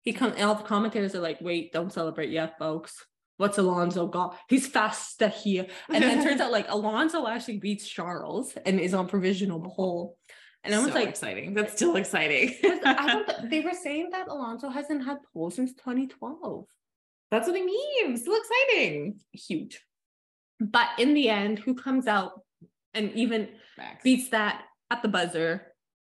[0.01, 0.41] he comes.
[0.41, 3.05] All the commentators are like, wait, don't celebrate yet, folks.
[3.43, 4.37] What's Alonso got?
[4.47, 5.67] He's faster here.
[5.89, 10.15] And then turns out like Alonso actually beats Charles and is on provisional pole.
[10.63, 11.53] And I was so like, exciting.
[11.53, 12.55] That's still exciting.
[12.85, 16.65] I don't, they were saying that Alonso hasn't had pole since 2012.
[17.31, 18.15] That's what I mean.
[18.15, 19.19] Still exciting.
[19.33, 19.81] Huge.
[20.61, 22.39] But in the end, who comes out
[22.93, 24.03] and even Max.
[24.05, 25.63] beats that at the buzzer?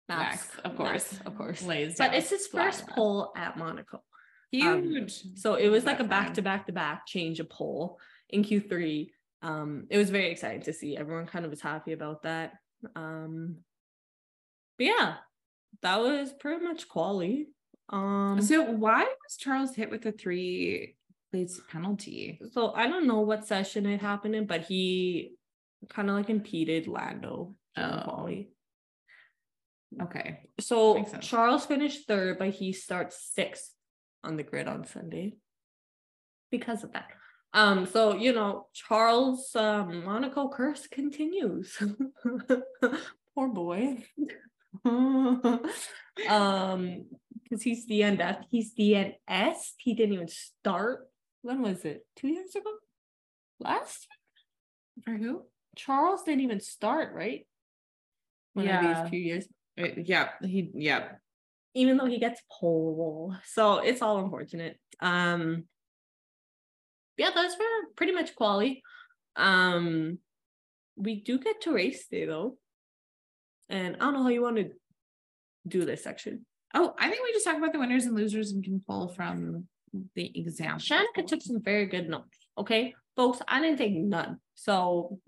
[0.07, 1.11] Max, of course.
[1.11, 1.63] Max, of course.
[1.63, 4.03] Lays But it's his first pole at Monaco.
[4.61, 5.23] Um, Huge.
[5.35, 9.09] So it was like a back to back to back change of pole in Q3.
[9.41, 10.97] Um, it was very exciting to see.
[10.97, 12.53] Everyone kind of was happy about that.
[12.95, 13.57] Um,
[14.77, 15.15] but yeah,
[15.81, 17.47] that was pretty much quality.
[17.89, 20.95] Um, So why was Charles hit with a three
[21.31, 22.39] plates penalty?
[22.51, 25.35] so I don't know what session it happened in, but he
[25.89, 28.01] kind of like impeded Lando Oh.
[28.05, 28.49] quali.
[30.01, 30.39] Okay.
[30.59, 33.71] So Charles finished third, but he starts sixth
[34.25, 35.35] on the grid on Sunday
[36.51, 37.07] because of that.
[37.53, 41.77] Um, so you know, Charles um Monaco curse continues.
[43.35, 44.03] Poor boy.
[44.85, 47.05] um,
[47.43, 49.73] because he's the NF, he's the NS.
[49.77, 51.07] He didn't even start.
[51.43, 52.05] When was it?
[52.15, 52.71] Two years ago?
[53.59, 55.05] Last year?
[55.05, 55.43] For who?
[55.75, 57.45] Charles didn't even start, right?
[58.53, 59.03] One of Yeah.
[59.03, 59.47] these few years
[59.79, 60.29] Uh, yeah.
[60.41, 60.71] He.
[60.73, 61.09] Yeah.
[61.75, 63.35] Even though he gets pole.
[63.45, 64.79] So it's all unfortunate.
[65.01, 65.65] Um
[67.17, 67.63] yeah, that's for
[67.95, 68.81] pretty much quality.
[69.35, 70.19] Um
[70.95, 72.57] we do get to race day though.
[73.69, 74.69] And I don't know how you want to
[75.67, 76.45] do this section.
[76.73, 79.67] Oh, I think we just talk about the winners and losers and can pull from
[80.15, 80.79] the example.
[80.79, 82.37] Shanika took some very good notes.
[82.57, 84.39] Okay, folks, I didn't take none.
[84.55, 85.19] So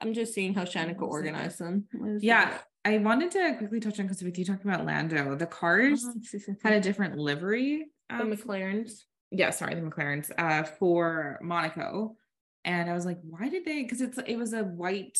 [0.00, 1.86] I'm just seeing how Shanika organized them.
[2.20, 2.64] Yeah, that?
[2.84, 6.38] I wanted to quickly touch on because with you talking about Lando, the cars see.
[6.62, 7.86] had a different livery.
[8.10, 9.02] the um, McLarens.
[9.30, 12.16] yeah, sorry, the McLarens uh for Monaco.
[12.64, 13.82] And I was like, why did they?
[13.82, 15.18] Because it's it was a white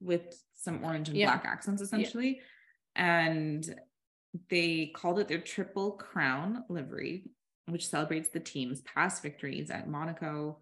[0.00, 0.22] with
[0.54, 1.26] some orange and Yeah.
[1.36, 2.40] black accents essentially.
[2.94, 3.68] And
[4.50, 7.24] they called it their triple crown livery,
[7.66, 10.58] which celebrates the team's past victories at Monaco,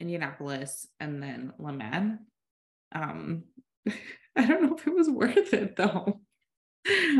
[0.00, 2.18] Indianapolis, and then Le Mans.
[2.92, 3.44] Um,
[4.42, 6.20] I don't know if it was worth it though.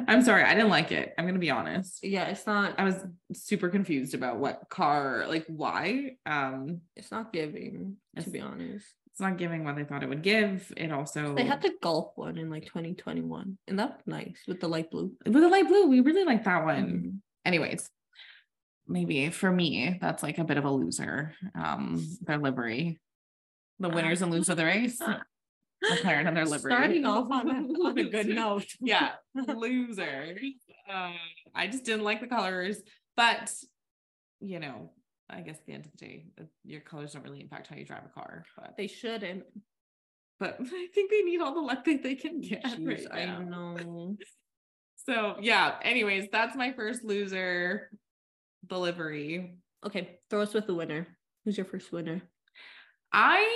[0.06, 1.12] I'm sorry, I didn't like it.
[1.18, 2.04] I'm gonna be honest.
[2.04, 2.78] Yeah, it's not.
[2.78, 2.96] I was
[3.32, 6.16] super confused about what car, like why.
[6.24, 8.86] Um, It's not giving, to be honest.
[9.10, 10.72] it's not giving what they thought it would give.
[10.76, 14.68] It also They had the Gulf one in like 2021, and that's nice with the
[14.68, 15.12] light blue.
[15.24, 15.86] with the light blue.
[15.88, 16.86] We really like that one.
[16.86, 17.18] Mhm.
[17.44, 17.90] Anyways,
[18.86, 21.34] maybe for me, that's like a bit of a loser.
[21.60, 23.00] Um, their livery,
[23.80, 25.00] the winners and losers of the race,
[25.84, 26.72] McLaren and their livery.
[26.72, 27.54] Starting off on a,
[27.86, 28.66] on a good note.
[28.80, 30.36] yeah, loser.
[30.90, 31.12] Uh,
[31.54, 32.80] I just didn't like the colors,
[33.16, 33.52] but
[34.40, 34.90] you know,
[35.28, 37.76] I guess at the end of the day, uh, your colors don't really impact how
[37.76, 38.44] you drive a car.
[38.56, 39.44] But They shouldn't.
[40.38, 42.64] but I think they need all the luck that they can get.
[42.64, 43.40] Jeez, right I now.
[43.40, 44.16] know.
[45.06, 45.76] So yeah.
[45.82, 47.90] Anyways, that's my first loser
[48.66, 49.54] delivery.
[49.84, 51.06] Okay, throw us with the winner.
[51.44, 52.22] Who's your first winner?
[53.12, 53.46] I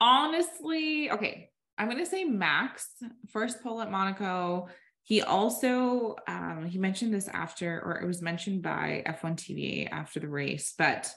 [0.00, 2.88] honestly, okay, I'm gonna say Max
[3.28, 4.68] first pole at Monaco.
[5.02, 10.20] He also um he mentioned this after, or it was mentioned by F1 TV after
[10.20, 11.12] the race, but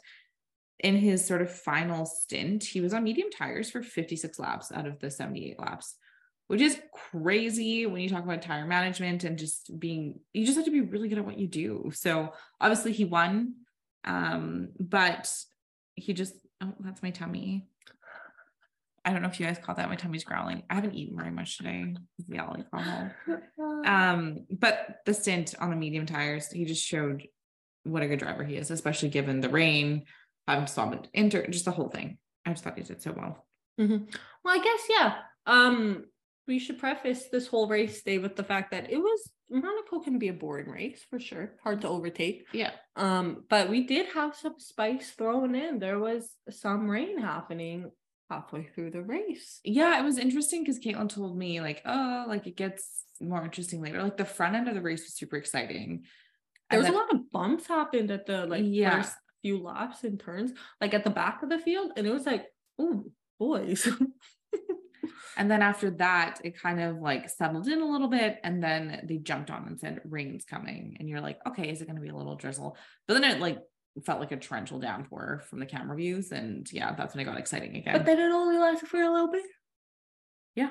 [0.79, 4.87] in his sort of final stint, he was on medium tires for 56 laps out
[4.87, 5.95] of the 78 laps,
[6.47, 6.79] which is
[7.11, 10.81] crazy when you talk about tire management and just being you just have to be
[10.81, 11.91] really good at what you do.
[11.93, 13.55] So obviously he won.
[14.03, 15.31] Um, but
[15.95, 17.67] he just oh, that's my tummy.
[19.03, 19.89] I don't know if you guys caught that.
[19.89, 20.63] My tummy's growling.
[20.69, 23.11] I haven't eaten very much today with the alcohol.
[23.85, 27.27] Um, but the stint on the medium tires, he just showed
[27.83, 30.03] what a good driver he is, especially given the rain,
[30.47, 32.19] um, Summit inter, just the whole thing.
[32.45, 33.47] I just thought he did so well.
[33.79, 34.13] Mhm.
[34.43, 35.15] Well, I guess yeah.
[35.47, 36.05] Um,
[36.47, 40.17] we should preface this whole race day with the fact that it was Monaco can
[40.19, 42.45] be a boring race for sure, hard to overtake.
[42.53, 42.71] Yeah.
[42.95, 45.79] Um, but we did have some spice thrown in.
[45.79, 47.91] There was some rain happening
[48.31, 49.59] halfway through the race.
[49.63, 53.81] Yeah, it was interesting because Caitlin told me, like, oh, like it gets more interesting
[53.81, 54.01] later.
[54.01, 56.05] Like the front end of the race was super exciting.
[56.69, 59.01] There And was a lot of bumps happened at the like Yeah.
[59.01, 62.25] first few laps and turns, like at the back of the field, and it was
[62.25, 62.45] like,
[62.79, 63.05] oh
[63.39, 63.87] boys.
[65.37, 68.37] And then after that, it kind of like settled in a little bit.
[68.43, 70.97] And then they jumped on and said, rain's coming.
[70.99, 72.77] And you're like, okay, is it going to be a little drizzle?
[73.07, 73.57] But then it like
[74.05, 76.31] felt like a torrential downpour from the camera views.
[76.31, 77.93] And yeah, that's when it got exciting again.
[77.93, 79.43] but then it only lasted for a little bit.
[80.55, 80.69] Yeah.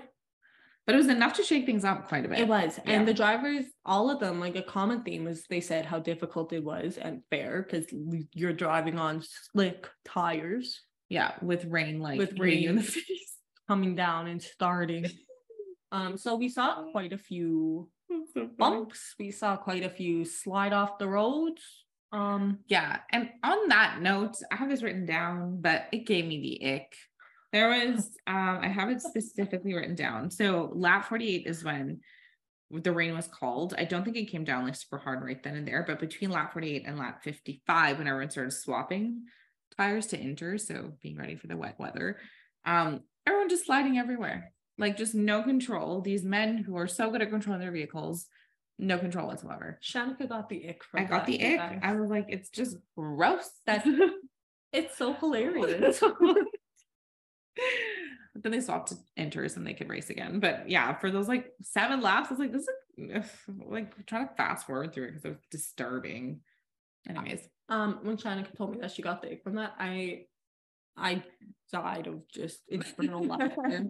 [0.87, 2.41] But it was enough to shake things up quite a bit.
[2.41, 2.81] It was.
[2.85, 2.93] Yeah.
[2.95, 6.53] And the drivers, all of them, like a common theme was they said how difficult
[6.53, 7.87] it was and fair because
[8.33, 11.33] you're driving on slick tires Yeah.
[11.43, 13.37] With rain, like With you in the face.
[13.69, 15.07] coming down and starting.
[15.93, 17.89] um, so we saw quite a few
[18.35, 19.15] so bumps.
[19.19, 21.63] We saw quite a few slide off the roads.
[22.13, 22.99] Um, Yeah.
[23.13, 26.95] And on that note, I have this written down, but it gave me the ick.
[27.53, 30.31] There was, um, I have it specifically written down.
[30.31, 32.01] So lap 48 is when
[32.71, 33.75] the rain was called.
[33.77, 36.31] I don't think it came down like super hard right then and there, but between
[36.31, 39.25] lap 48 and lap 55, when everyone started swapping
[39.77, 42.19] tires to enter, so being ready for the wet weather,
[42.65, 44.53] um, everyone just sliding everywhere.
[44.79, 46.01] Like just no control.
[46.01, 48.27] These men who are so good at controlling their vehicles,
[48.81, 49.79] no control whatsoever.
[49.83, 51.59] Shanika got the ick from I got the ick.
[51.59, 51.81] guys.
[51.83, 53.51] I was like, it's just gross.
[53.67, 53.87] That's
[54.73, 56.01] it's so hilarious.
[56.01, 56.15] but
[58.43, 60.41] then they swapped to inters and they could race again.
[60.41, 62.67] But yeah, for those like seven laps, I was like, this
[62.99, 63.25] is
[63.67, 66.41] like trying to fast forward through it because it was disturbing.
[67.09, 70.25] Anyways, um, when Shanika told me that she got the ick from that, I
[70.97, 71.23] I
[71.73, 73.89] died of just internal laughter.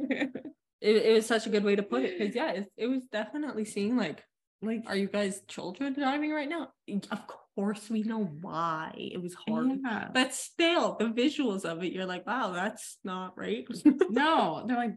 [0.80, 3.04] It, it was such a good way to put it because yeah, it, it was
[3.12, 4.24] definitely seeing like,
[4.62, 6.68] like, are you guys children driving right now?
[7.10, 7.20] Of
[7.54, 10.08] course, we know why it was hard, yeah.
[10.12, 13.66] but still, the visuals of it, you're like, wow, that's not right.
[14.10, 14.96] no, they're like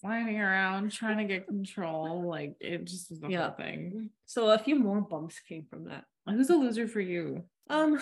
[0.00, 2.28] sliding around trying to get control.
[2.28, 3.48] Like it just was the Yeah.
[3.48, 4.10] whole thing.
[4.26, 6.04] so a few more bumps came from that.
[6.26, 7.44] Who's a loser for you?
[7.70, 8.00] Um,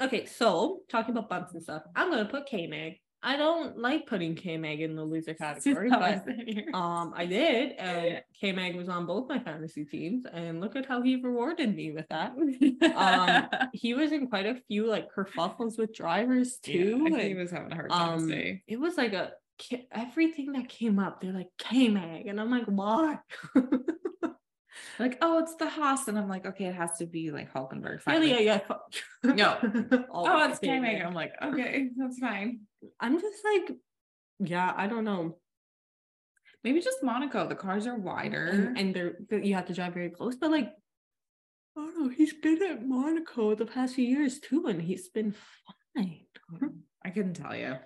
[0.00, 2.94] okay, so talking about bumps and stuff, I'm gonna put K Mag.
[3.26, 6.24] I don't like putting K Mag in the loser category, but
[6.72, 10.86] um, I did, and K Mag was on both my fantasy teams, and look at
[10.86, 12.34] how he rewarded me with that.
[12.96, 17.06] Um, he was in quite a few like kerfuffles with drivers too.
[17.10, 18.62] Yeah, he was having a hard time um, today.
[18.68, 19.32] it was like a
[19.90, 23.18] everything that came up, they're like K Mag, and I'm like, why?
[24.98, 26.08] like, oh, it's the Haas.
[26.08, 27.94] And I'm like, okay, it has to be like Hulkenberg.
[27.94, 28.30] yeah, finally.
[28.30, 28.58] yeah, yeah.
[28.58, 29.58] fu- No.
[30.10, 31.02] Oh, it's K Mag.
[31.02, 32.60] I'm like, okay, that's fine.
[33.00, 33.76] I'm just like,
[34.40, 35.38] yeah, I don't know.
[36.64, 37.48] Maybe just Monaco.
[37.48, 38.46] The cars are wider.
[38.46, 40.34] and, and they're you have to drive very close.
[40.36, 40.68] But like,
[41.76, 42.08] I don't know.
[42.08, 45.34] He's been at Monaco the past few years too, and he's been
[45.96, 46.20] fine.
[47.04, 47.76] I couldn't tell you.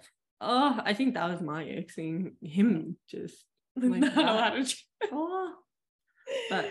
[0.40, 3.44] Oh, I think that was my ex seeing him just
[3.76, 4.24] like Not that.
[4.24, 5.52] allowed to ch- Oh,
[6.48, 6.70] but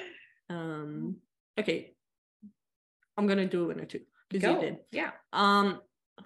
[0.50, 1.18] um,
[1.60, 1.94] okay.
[3.18, 4.62] I'm gonna do a winner too because you Go.
[4.62, 4.78] did.
[4.92, 5.12] Yeah.
[5.34, 5.82] Um,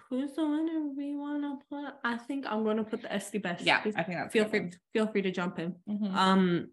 [0.08, 1.94] who's the winner we wanna put?
[2.04, 3.64] I think I'm gonna put the Estie best.
[3.64, 3.78] Yeah.
[3.78, 4.60] I think that's feel free.
[4.60, 4.72] one.
[4.92, 5.74] Feel free to jump in.
[5.88, 6.12] Mhm.
[6.14, 6.70] Um,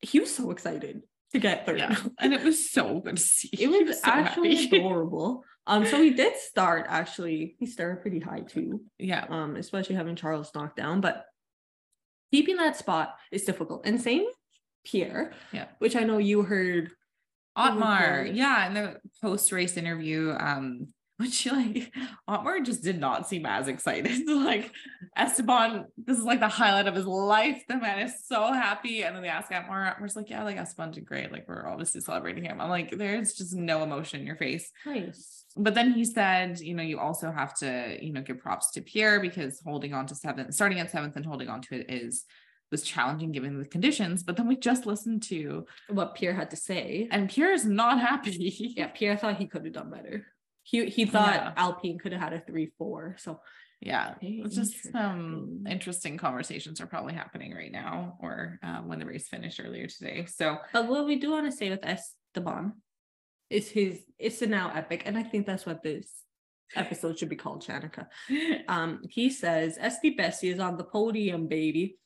[0.00, 1.02] he was so excited
[1.32, 1.78] to get third.
[1.78, 1.96] Yeah.
[2.18, 3.48] And it was so good to see.
[3.52, 4.76] It He was so actually happy.
[4.80, 5.44] adorable.
[5.66, 7.54] Um, so he did start actually.
[7.58, 8.82] He started pretty high too.
[8.98, 9.26] Yeah.
[9.28, 11.24] Um, especially having Charles knocked down, but
[12.32, 13.82] keeping that spot is difficult.
[13.86, 14.24] And same
[14.84, 15.32] Pierre.
[15.52, 15.66] Yeah.
[15.78, 16.90] Which I know you heard.
[17.54, 20.86] Otmar, yeah, in the post race interview, um,
[21.22, 21.92] which like
[22.28, 24.26] Otmar just did not seem as excited.
[24.28, 24.72] like
[25.16, 27.62] Esteban, this is like the highlight of his life.
[27.68, 29.04] The man is so happy.
[29.04, 31.32] And then they ask Otmar, Otmar's like, yeah, like Esteban did great.
[31.32, 32.60] Like we're obviously celebrating him.
[32.60, 34.70] I'm like, there's just no emotion in your face.
[34.84, 35.44] Nice.
[35.56, 38.80] But then he said, you know, you also have to, you know, give props to
[38.82, 42.24] Pierre because holding on to seventh, starting at seventh and holding on to it is
[42.72, 44.24] was challenging given the conditions.
[44.24, 47.06] But then we just listened to, What Pierre had to say.
[47.12, 48.32] and Pierre is not happy.
[48.76, 50.26] yeah, Pierre thought he could have done better.
[50.62, 51.52] He he thought Yeah.
[51.56, 53.16] Alpine could have had a three four.
[53.18, 53.40] So
[53.84, 56.16] yeah it's just some interesting.
[56.16, 60.58] conversations are probably happening right now or um, when the race finished earlier today so
[60.72, 62.74] But what we do want to say with Esteban
[63.50, 66.08] is his it's a now epic, and I think that's what this
[66.76, 68.06] episode should be called, Shanika.
[68.68, 71.96] Um, he says Estie Bestie is on the podium, baby,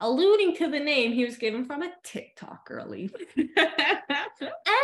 [0.00, 3.10] alluding to the name he was given from a TikTok girly.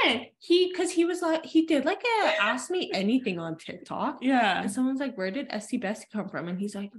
[0.06, 4.18] And he because he was like he did like a ask me anything on TikTok.
[4.22, 6.48] yeah And someone's like, Where did Estie Bestie come from?
[6.48, 6.90] And he's like,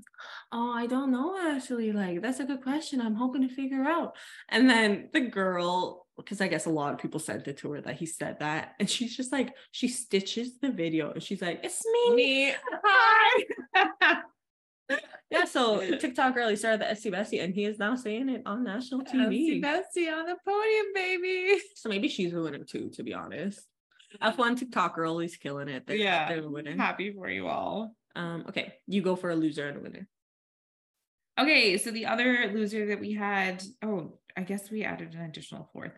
[0.52, 1.92] Oh, I don't know actually.
[1.92, 3.02] Like, that's a good question.
[3.02, 4.16] I'm hoping to figure out.
[4.50, 7.82] And then the girl, because I guess a lot of people sent it to her
[7.82, 8.74] that he said that.
[8.80, 12.16] And she's just like, she stitches the video and she's like, It's me.
[12.16, 13.44] me hi
[15.32, 15.46] Yeah.
[15.46, 19.02] So TikTok he started the Estie Bestie and he is now saying it on national
[19.02, 19.62] TV.
[19.64, 23.62] Bestie on the podium baby So maybe she's a winner too, to be honest.
[24.22, 25.88] F1 TikTok girl is killing it.
[25.88, 26.28] They're, Yeah.
[26.28, 26.76] They're winner.
[26.76, 28.74] happy for you all Um, okay.
[28.88, 30.08] You go for a loser and a winner.
[31.40, 35.70] okay so the other loser that we had oh i guess we added an additional
[35.72, 35.94] fourth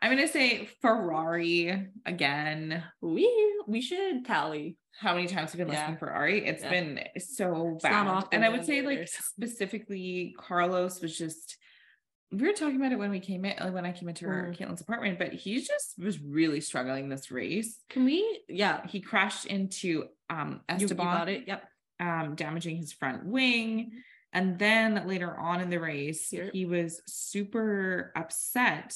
[0.00, 3.28] i'm gonna say ferrari again We
[3.66, 4.76] we should tally.
[5.00, 5.80] how many times we've we been Yeah.
[5.80, 6.46] listening Ferrari?
[6.46, 6.70] It's Yeah.
[6.70, 8.24] been so bad.
[8.32, 9.06] And I would say like there.
[9.06, 11.56] specifically Carlos was just
[12.32, 14.50] we were talking about it when we came in like when I came into her
[14.52, 14.56] Mm.
[14.58, 17.80] Caitlin's apartment, but he just was really struggling this race.
[17.90, 18.40] Can we?
[18.48, 18.86] Yeah.
[18.86, 21.44] He crashed into um You, you Esteban, got it.
[21.46, 21.64] Yep.
[22.00, 23.92] um, damaging his front wing.
[24.32, 26.50] And then later on in the race, Here.
[26.52, 28.94] he was super upset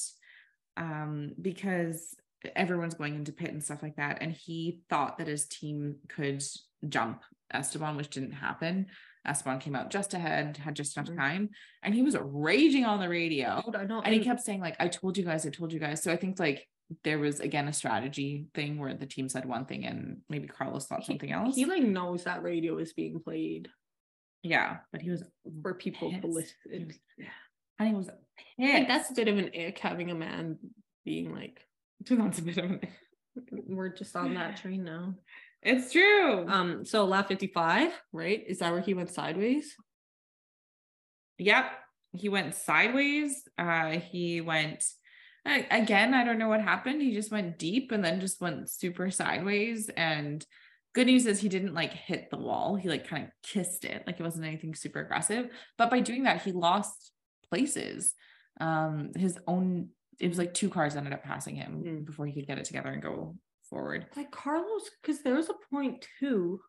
[0.77, 2.15] um, because
[2.55, 4.17] everyone's going into pit and stuff like that.
[4.21, 6.43] And he thought that his team could
[6.89, 8.87] jump Esteban, which didn't happen.
[9.25, 11.17] Esteban came out just ahead, had just enough Mhm.
[11.17, 11.49] time,
[11.81, 13.61] and he was raging on the radio.
[13.87, 14.01] Know.
[14.03, 16.03] And he kept saying, like, I told you guys, I told you guys.
[16.03, 16.67] So I think like
[17.03, 20.85] there was again a strategy thing where the team said one thing and maybe Carlos
[20.85, 21.55] thought something else.
[21.55, 23.69] He like knows that radio is being played
[24.43, 25.23] Yeah, but he was
[25.61, 26.91] for people to listen.
[27.79, 28.09] And he was
[28.57, 28.87] pissed.
[28.87, 30.57] that's a bit of an ick having a man
[31.05, 31.59] being like,
[32.09, 32.81] that's a bit of an
[33.51, 35.15] we're just on that train now.
[35.61, 36.47] It's true.
[36.47, 38.43] Um, so lap 55, right?
[38.45, 39.75] Is that where he went sideways?
[41.37, 41.65] yep.
[42.15, 43.43] He went sideways.
[43.57, 44.83] Uh he went
[45.45, 47.01] again, I don't know what happened.
[47.01, 49.89] He just went deep and then just went super sideways.
[49.89, 50.45] And
[50.93, 52.75] good news is he didn't like hit the wall.
[52.75, 54.03] He like kind of kissed it.
[54.05, 55.47] Like it wasn't anything super aggressive.
[55.77, 57.12] But by doing that, he lost
[57.53, 58.13] places.
[58.59, 59.89] Um, his own
[60.19, 62.05] it was like two cars ended up passing him Mm.
[62.05, 63.35] before he could get it together and go
[63.69, 64.05] forward.
[64.15, 66.61] Like Carlos, because there was a point too.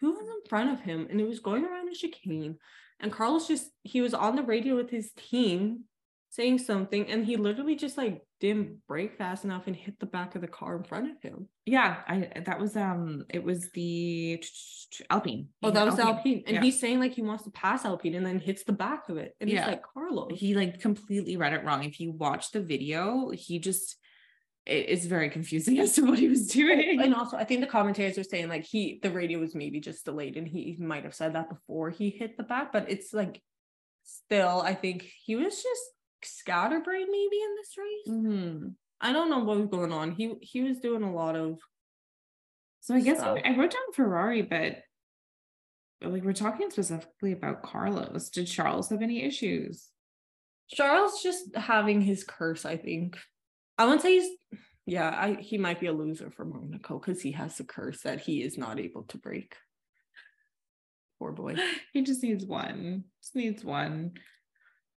[0.00, 2.56] Who was in front of him and it was going around a chicane.
[3.00, 5.84] And Carlos just he was on the radio with his team
[6.30, 10.34] saying something, and he literally just like didn't brake fast enough and hit the back
[10.36, 11.48] of the car in front of him.
[11.66, 14.42] Yeah, I that was um it was the
[15.10, 15.48] Alpine.
[15.62, 16.44] Oh, that was Alpine.
[16.46, 16.62] And Yeah.
[16.62, 19.34] he's saying like he wants to pass Alpine and then hits the back of it.
[19.40, 19.58] And Yeah.
[19.64, 20.38] he's like, Carlos.
[20.38, 21.82] he like completely read it wrong.
[21.84, 23.96] If you watch the video, he just
[24.66, 27.00] it's very confusing as to what he was doing.
[27.02, 30.04] and also I think the commentators are saying like he the radio was maybe just
[30.04, 33.42] delayed and he might have said that before he hit the back, but it's like
[34.04, 35.82] still, I think he was just
[36.24, 38.14] scatterbrained maybe in this race.
[38.16, 38.68] Mm-hmm.
[39.00, 40.12] I don't know what was going on.
[40.12, 41.58] He he was doing a lot of
[42.80, 43.38] So I guess Stuff.
[43.44, 44.78] I, wrote down Ferrari, but
[46.02, 48.30] like we're talking specifically about Carlos.
[48.30, 49.88] Did Charles have any issues?
[50.70, 53.16] Charles just having his curse, I think.
[53.76, 54.36] I wouldn't say he's
[54.86, 58.20] yeah, I he might be a loser for Monaco because he has a curse that
[58.20, 59.54] he is not able to break.
[61.18, 61.56] Poor boy.
[61.92, 63.04] he just needs one.
[63.22, 64.12] Just needs one.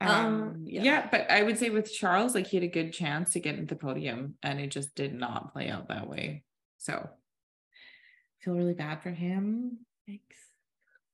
[0.08, 0.82] Um, Um, yeah.
[0.82, 1.08] yeah.
[1.10, 3.74] but I would say with Charles, like he had a good chance to get into
[3.74, 6.44] the podium, and it just did not play out that way.
[6.78, 7.08] So
[8.40, 9.78] feel really bad for him.
[10.06, 10.36] Thanks.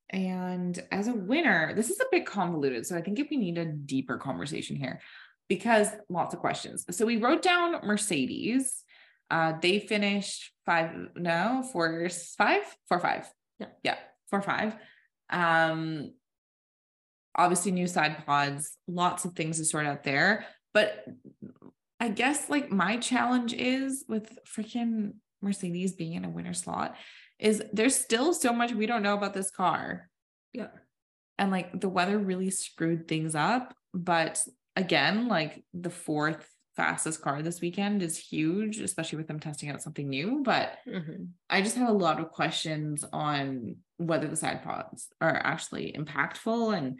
[0.09, 2.85] And as a winner, this is a bit convoluted.
[2.85, 4.99] So I think if we need a deeper conversation here,
[5.47, 6.85] because lots of questions.
[6.89, 8.83] So we wrote down Mercedes.
[9.29, 13.31] Uh, they finished five, no, four, five, four, five.
[13.59, 13.67] Yeah.
[13.83, 13.97] Yeah,
[14.29, 14.75] four, five.
[15.29, 16.13] Um,
[17.39, 20.45] obviously new side pods, lots of things to sort out there.
[20.73, 21.05] But
[21.99, 26.95] I guess like my challenge is with freaking Mercedes being in a winner slot
[27.39, 30.09] is there's still so much we don't know about this car.
[30.53, 30.67] Yeah.
[31.37, 33.73] And like the weather really screwed things up.
[33.93, 39.69] But again, like the fourth fastest car this weekend is huge, especially with them testing
[39.69, 40.41] out something new.
[40.43, 41.29] But Mhm.
[41.49, 46.77] I just have a lot of questions on whether the side pods are actually impactful
[46.77, 46.99] and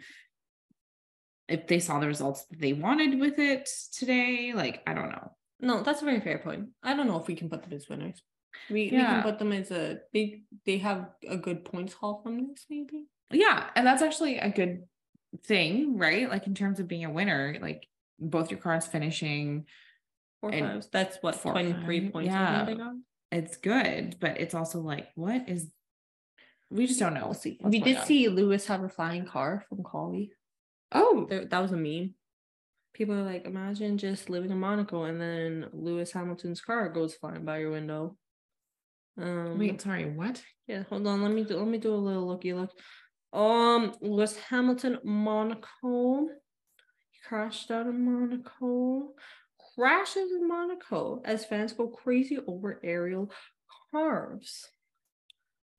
[1.50, 4.52] if they saw the results that they wanted with it today.
[4.54, 5.32] Like, I don't know.
[5.60, 6.68] No, that's a very fair point.
[6.82, 8.22] I don't know if we can put them as winners.
[8.68, 12.48] We, we can put them as a they they have a good points haul from
[12.48, 13.06] this, maybe.
[13.30, 13.66] Yeah.
[13.76, 14.84] And that's actually a good
[15.44, 16.28] thing, right?
[16.28, 17.86] Like, in terms of being a winner, like
[18.18, 19.66] both your cars finishing,
[20.40, 20.88] Four And fives.
[20.90, 22.64] That's what four, 23 five, points yeah.
[22.64, 22.94] think they got.
[23.30, 25.70] it's good, but it's also like, what is,
[26.70, 27.26] we just don't know.
[27.26, 27.58] We'll see.
[27.60, 28.06] what's We did on.
[28.06, 30.32] see Lewis have a flying car from Collie.
[30.92, 32.14] Oh, There, that was a meme.
[32.92, 37.44] People are like, imagine just living in Monaco and then Lewis Hamilton's car goes flying
[37.44, 38.16] by your window.
[39.20, 40.42] Um, wait, sorry, what?
[40.66, 41.22] Yeah, hold on.
[41.22, 42.70] Let me do let me do a little looky look.
[43.32, 46.26] Um, Lewis Hamilton, Monaco.
[47.10, 49.10] He crashed out in Monaco.
[49.74, 53.30] Crashes in Monaco as fans go crazy over aerial
[53.92, 54.68] carves.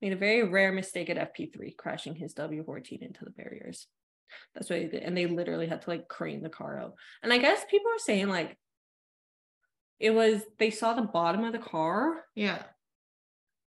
[0.00, 3.86] Made a very rare mistake at FP3, crashing his W14 into the barriers.
[4.54, 5.02] That's what he did.
[5.02, 6.94] And they literally had to like crane the car out.
[7.22, 8.56] And I guess people are saying like
[10.00, 12.62] it was they saw the bottom of the car Yeah.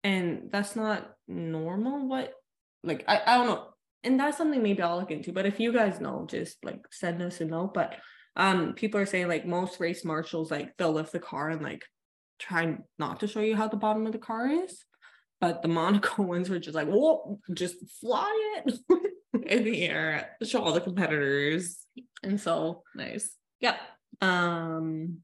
[0.05, 2.33] and that's not normal what
[2.85, 3.69] like I, I don't know
[4.05, 7.23] and that's something maybe i'll look into but if you guys know just like send
[7.23, 7.97] us a note but
[8.37, 11.85] um people are saying like most race marshals like they'll lift the car and like
[12.39, 14.85] try not to show you how the bottom of the car is
[15.41, 18.79] but the monaco ones were just like whoa just fly it
[19.47, 21.87] In the air, show all the competitors.
[22.22, 23.37] and so Nice.
[23.61, 23.76] yeah
[24.20, 25.18] um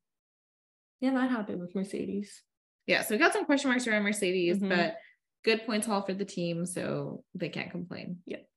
[1.00, 2.42] yeah that happened with mercedes
[2.86, 4.70] Yeah, so we got some question marks around Mercedes, Mhm.
[4.70, 4.96] but
[5.44, 8.22] good points haul for the team, so they can't complain.
[8.24, 8.48] Yep.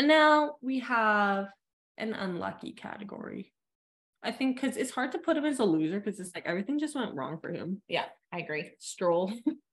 [0.00, 1.46] And now we have
[1.96, 3.52] an unlucky category.
[4.22, 6.80] I think because it's hard to put him as a loser because it's like everything
[6.80, 7.80] just went wrong for him.
[7.88, 8.72] Yeah, I agree.
[8.80, 9.32] Stroll.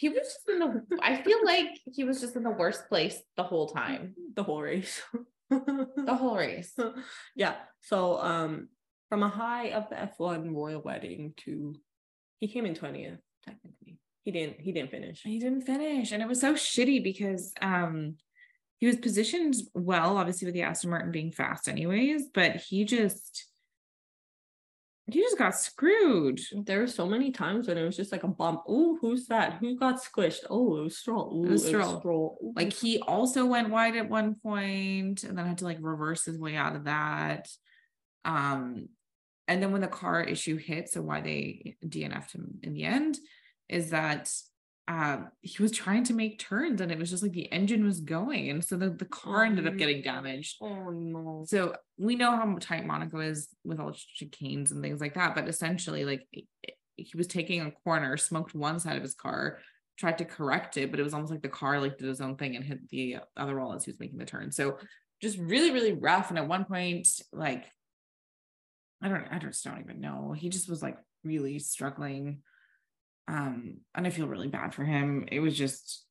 [0.00, 3.20] He was just in the I feel like he was just in the worst place
[3.36, 4.14] the whole time.
[4.34, 5.02] the whole race.
[5.50, 6.74] The whole race.
[7.36, 7.56] yeah.
[7.82, 8.68] So um
[9.10, 11.74] from a high of the F1 royal wedding to
[12.38, 13.98] he came in 20th, technically.
[14.22, 15.20] He didn't he didn't finish.
[15.22, 16.12] He didn't finish.
[16.12, 18.16] And it was so shitty because um
[18.78, 23.49] he was positioned well, obviously with the Aston Martin being fast anyways, but he just
[25.06, 26.40] he just got screwed.
[26.64, 28.62] There were so many times when it was just like a bump.
[28.68, 29.54] Oh, who's that?
[29.54, 30.44] Who got squished?
[30.48, 31.32] Oh, it was Stroll.
[31.34, 31.98] Ooh, It was Stroll.
[31.98, 32.38] Stroll.
[32.42, 36.24] Ooh, Like he also went wide at one point and then had to like reverse
[36.24, 37.48] his way out of that.
[38.24, 38.88] Um,
[39.48, 43.18] and then when the car issue hit, so why they DNF'd him in the end
[43.68, 44.30] is that
[44.90, 48.00] uh, he was trying to make turns and it was just like the engine was
[48.00, 48.50] going.
[48.50, 50.56] And so the, the car ended up getting damaged.
[50.60, 51.44] Oh no.
[51.46, 55.36] So we know how tight Monaco is with all the chicanes and things like that.
[55.36, 56.48] But essentially, like he
[56.96, 59.58] he was taking a corner, smoked one side of his car,
[59.96, 62.36] tried to correct it, but it was almost like the car like did his own
[62.36, 64.50] thing and hit the other wall as he was making the turn.
[64.50, 64.78] So
[65.22, 66.30] just really, really rough.
[66.30, 67.64] And at one point, like
[69.00, 70.34] I don't, I just don't even know.
[70.36, 72.42] He just was like really struggling.
[73.30, 75.28] Um, and I feel really bad for him.
[75.30, 76.04] It was just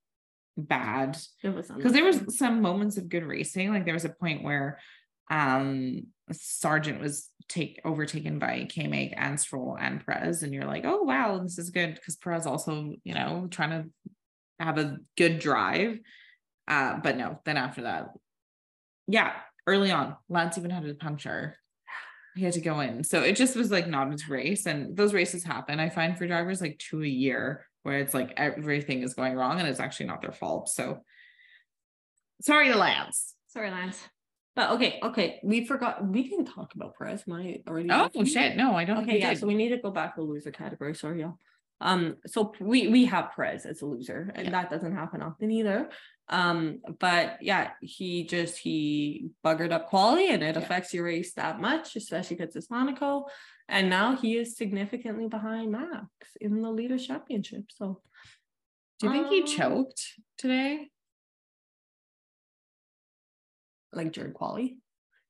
[0.57, 3.72] bad because there was some moments of good racing.
[3.74, 4.80] Like there was a point where
[5.30, 11.03] um Sargeant was take overtaken by K-Mag and Stroll and Perez, and you're like, oh
[11.03, 13.89] wow, this is good because Perez also, you know, trying to
[14.59, 15.99] have a good drive.
[16.67, 18.11] Uh, but no, then after that,
[19.07, 19.34] yeah,
[19.67, 20.15] early on.
[20.30, 21.57] Lance even had a puncture.
[22.39, 23.03] He had to go in.
[23.03, 24.65] So it just was like not his race.
[24.65, 25.77] And those races happen.
[25.81, 29.59] I find for drivers like two a year where it's like everything is going wrong
[29.59, 30.69] and it's actually not their fault.
[30.69, 31.01] So
[32.41, 33.35] sorry to Lance.
[33.49, 34.01] Sorry, Lance.
[34.55, 35.41] But okay, okay.
[35.43, 37.27] We forgot we didn't talk about Perez.
[37.27, 37.89] My already.
[37.91, 38.55] Oh shit.
[38.55, 39.33] No, I don't Okay, yeah.
[39.33, 40.95] So we need to go back to the loser category.
[40.95, 41.39] Sorry, y'all.
[41.82, 44.51] Um, so we we have Perez as a loser, and Yeah.
[44.51, 45.89] that doesn't happen often either.
[46.27, 50.61] Um, but yeah, he just he buggered up quality, and it Yeah.
[50.61, 53.25] affects your race that much, especially because it's Monaco.
[53.67, 56.07] And now he is significantly behind Max
[56.41, 57.65] in the leader championship.
[57.71, 58.01] So
[58.99, 60.91] Do you think he Um, choked today?
[63.93, 64.77] like during quali.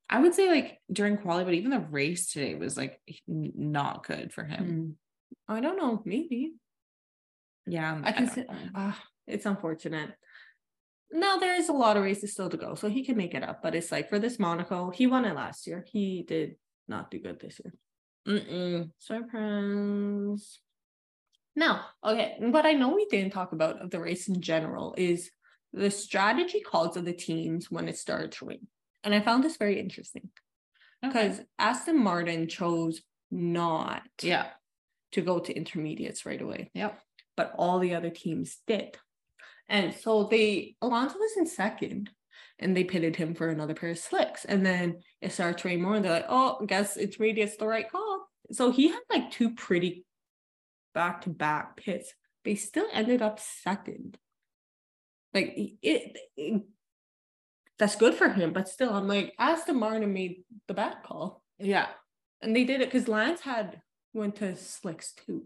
[0.10, 4.34] I would say like during quality, but even the race today was like not good
[4.34, 4.66] for him.
[4.66, 4.91] Hmm.
[5.48, 6.54] I don't know, maybe.
[7.66, 8.02] Yeah.
[8.04, 10.12] I can see ah, it's unfortunate.
[11.12, 13.44] No, there is a lot of races still to go, so he can make it
[13.44, 13.62] up.
[13.64, 15.84] But it's like for this Monaco, he won it last year.
[15.92, 16.56] He did
[16.88, 17.74] not do good this year.
[18.28, 18.92] Mm-mm.
[19.00, 20.60] Surprise.
[21.56, 25.32] Now, okay, what I know we didn't talk about of the race in general is
[25.74, 28.68] the strategy calls of the teams when it started to rain.
[29.04, 30.30] And I found this very interesting
[31.04, 31.28] Okay.
[31.28, 33.02] because Aston Martin chose
[33.32, 34.48] not Yeah.
[35.14, 36.70] To go to intermediates right away.
[36.74, 36.99] Yep.
[37.38, 38.97] but all the other teams did.
[39.68, 42.10] And so they Alonso was in second
[42.57, 44.43] and they pitted him for another pair of slicks.
[44.45, 47.68] And then it started to rain more and they're like, oh, I guess intermediate's the
[47.68, 48.28] right call.
[48.51, 50.05] So he had like two pretty
[50.93, 52.14] back to back pits.
[52.43, 54.18] They still ended up second.
[55.34, 56.64] Like it, it-
[57.78, 61.41] that's good for him, but still, I'm like, Aston Martin made the bad call.
[61.60, 61.88] Yeah.
[62.41, 63.80] And they did it because Lance had
[64.14, 65.45] went to slicks too.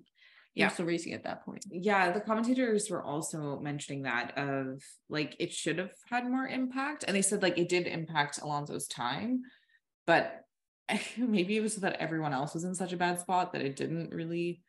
[0.56, 0.70] Yeah.
[0.70, 1.66] So racing at that point.
[1.70, 2.12] Yeah.
[2.12, 7.04] The commentators were also mentioning that of like it should have had more impact.
[7.08, 9.42] And they said like it did impact Alonso's time,
[10.06, 10.42] but
[11.18, 14.14] maybe it was that everyone else was in such a bad spot that it didn't
[14.14, 14.62] really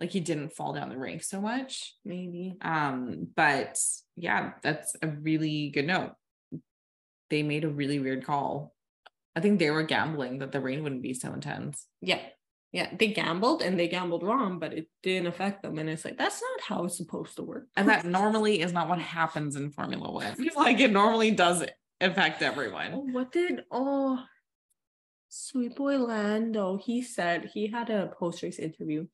[0.00, 1.94] like he didn't fall down the rank so much.
[2.04, 2.56] Maybe.
[2.60, 3.78] Um, but
[4.14, 6.12] yeah, that's a really good note.
[7.30, 8.74] They made a really weird call.
[9.34, 11.86] I think they were gambling that the rain wouldn't be so intense.
[12.00, 12.20] Yeah.
[12.72, 12.90] Yeah.
[12.98, 15.78] They gambled and they gambled wrong, but it didn't affect them.
[15.78, 17.68] And it's like, that's not how it's supposed to work.
[17.76, 20.34] And that normally is not what happens in Formula One.
[20.56, 21.64] Like it normally does
[22.00, 23.12] affect Oh, everyone.
[23.12, 24.18] what did oh
[25.28, 26.76] sweet boy Lando?
[26.76, 29.06] He said he had a post race interview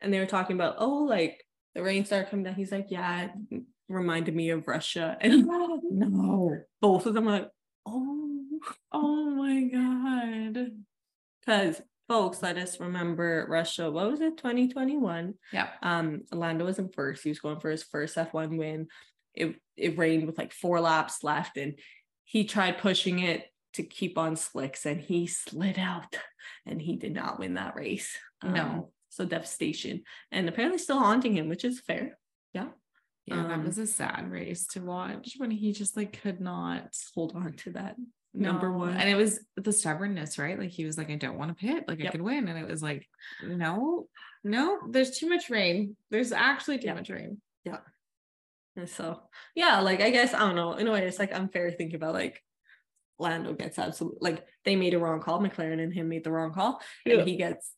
[0.00, 1.44] and they were talking about, oh, like
[1.74, 2.54] the rain started coming down.
[2.54, 5.16] He's like, yeah, it reminded me of Russia.
[5.20, 5.46] And
[5.90, 7.48] no, both of them are like,
[7.86, 8.26] oh,
[8.92, 10.70] Oh my god.
[11.40, 11.80] because
[12.10, 13.88] folks, let us remember Russia.
[13.88, 14.36] What was it?
[14.36, 15.34] 2021.
[15.52, 15.68] Yeah.
[15.80, 17.22] Um, Lando was in first.
[17.22, 18.88] He was going for his first F1 win.
[19.32, 21.78] It it rained with like four laps left, and
[22.24, 23.44] he tried pushing it
[23.74, 26.16] to keep on slicks, and he slid out,
[26.66, 28.18] and he did not win that race.
[28.42, 28.60] No.
[28.60, 30.02] Um, so devastation,
[30.32, 32.18] and apparently still haunting him, which is fair.
[32.52, 32.70] Yeah,
[33.26, 33.36] Yeah.
[33.44, 37.36] that Um, was a sad race to watch when he just like could not Hold
[37.36, 37.94] on to that
[38.32, 38.78] number No.
[38.78, 38.96] one.
[38.96, 40.58] And it was the stubbornness, right?
[40.58, 42.12] Like he was like, I don't want to pit, like I Yep.
[42.12, 42.48] could win.
[42.48, 43.08] And it was like,
[43.42, 44.08] no,
[44.44, 45.96] no, there's too much rain.
[46.10, 46.94] There's actually too Yeah.
[46.94, 47.40] much rain.
[47.64, 47.78] Yeah.
[48.76, 49.22] And so
[49.54, 50.74] yeah, like I guess I don't know.
[50.74, 52.42] In a way, it's like unfair thinking about like
[53.18, 55.40] Lando gets absolute like they made a wrong call.
[55.40, 57.16] McLaren and him made the wrong call, Yeah.
[57.18, 57.72] and he gets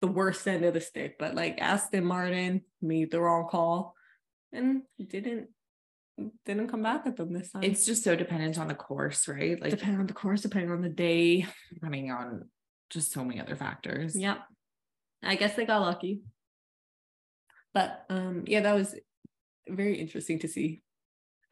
[0.00, 1.16] the worst end of the stick.
[1.18, 3.94] But like Aston Martin made the wrong call
[4.52, 5.48] and didn't
[6.44, 7.62] didn't come back at them this time.
[7.62, 9.60] It's just so dependent on the course, right?
[9.60, 11.46] Like depending on the course, depending on the day.
[11.72, 12.48] depending on
[12.90, 14.16] just so many other factors.
[14.16, 14.38] Yeah.
[15.22, 16.22] I guess they got lucky.
[17.74, 18.94] But um yeah, that was
[19.68, 20.82] very interesting to see.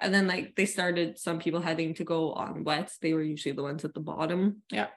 [0.00, 2.98] And then like they started some people having to go on wets.
[2.98, 4.62] They were usually the ones at the bottom.
[4.70, 4.88] Yeah.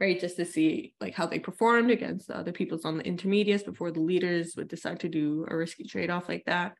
[0.00, 3.62] Right, just to see like how they performed against the other people's on the intermediates
[3.62, 6.74] before the leaders would decide to do a risky trade-off like that.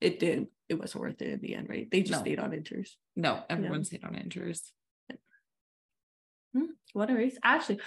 [0.00, 0.48] It didn't.
[0.68, 1.90] it wasn't worth it in the end, right?
[1.90, 2.18] They just No.
[2.20, 2.90] stayed on inters.
[3.16, 4.70] No, everyone's stayed on inters.
[6.54, 7.36] Hmm, What a race.
[7.42, 7.80] Actually,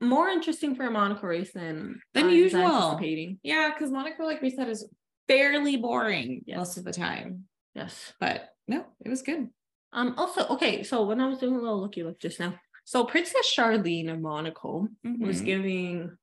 [0.00, 2.62] more interesting for a Monaco race than Than was usual.
[2.62, 3.40] anticipating.
[3.42, 4.88] Yeah, because Monaco, like we said, is
[5.28, 6.56] fairly boring Yes.
[6.58, 7.48] most of the time.
[7.74, 8.12] Yes.
[8.20, 9.48] But no, it was good.
[9.92, 10.14] Um.
[10.18, 10.82] Also, okay.
[10.82, 14.20] So when I was doing a little looky look just now, so Princess Charlene of
[14.20, 15.44] Monaco was Mhm.
[15.44, 16.18] giving.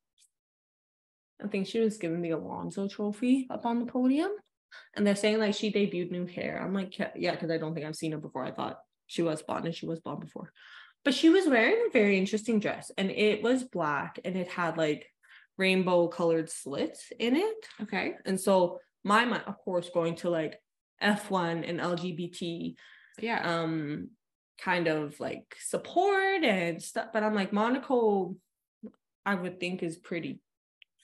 [1.42, 4.30] I think she was giving the Alonso Trophy up on the podium,
[4.94, 6.60] and they're saying like she debuted new hair.
[6.62, 8.44] I'm like, yeah, because I don't think I've seen her before.
[8.44, 10.52] I thought she was blonde and she was blonde before,
[11.04, 14.76] but she was wearing a very interesting dress, and it was black and it had
[14.76, 15.06] like
[15.58, 17.66] rainbow colored slits in it.
[17.82, 18.14] Okay.
[18.24, 20.58] And so my mind, of course, going to like
[21.02, 22.74] F1 and LGBT
[23.20, 23.62] Yeah.
[23.62, 24.10] um
[24.60, 27.08] kind of like support and stuff.
[27.12, 28.36] But I'm like, Monaco,
[29.26, 30.40] I would think is pretty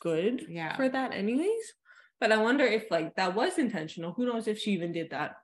[0.01, 0.77] good Yeah.
[0.77, 1.75] for that, anyways.
[2.21, 4.13] But I wonder if like that was intentional.
[4.13, 5.37] Who knows if she even did that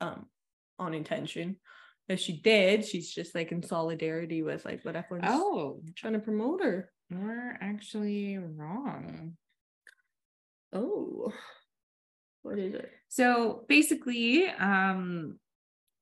[0.00, 0.26] um
[0.78, 1.56] on intention.
[2.08, 6.18] If she did, she's just like in solidarity with like what everyone's Oh, trying to
[6.18, 6.90] promote her.
[7.10, 9.36] we're actually wrong.
[10.72, 11.32] Oh,
[12.42, 12.90] what is it?
[13.08, 15.38] So basically, um,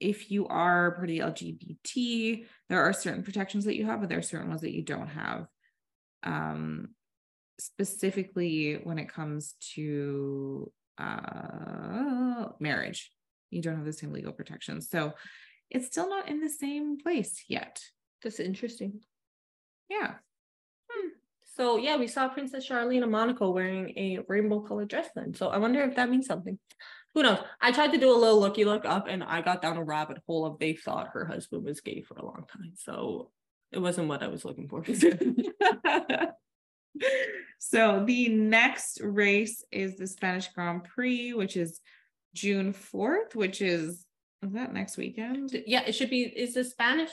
[0.00, 4.22] if you are pretty LGBT, there are certain protections that you have, but there are
[4.22, 5.46] certain ones that you don't have.
[6.24, 6.94] Um,
[7.58, 13.10] specifically when it comes to uh marriage,
[13.50, 14.88] you don't have the same legal protections.
[14.88, 15.12] So
[15.70, 17.80] it's still not in the same place yet.
[18.22, 19.00] That's interesting.
[19.88, 20.14] Yeah.
[21.54, 25.34] So yeah, we saw Princess Charlene of Monaco wearing a rainbow colored dress then.
[25.34, 26.58] So I wonder if that means something.
[27.14, 27.38] Who knows?
[27.60, 30.18] I tried to do a little looky look up and I got down a rabbit
[30.26, 32.72] hole of they thought her husband was gay for a long time.
[32.74, 33.30] So
[33.70, 34.82] it wasn't what I was looking for.
[37.58, 41.80] so the next race is the Spanish Grand Prix, which is
[42.34, 44.04] June 4th, which is
[44.44, 45.56] is that next weekend?
[45.66, 47.10] yeah, it should be is the Spanish?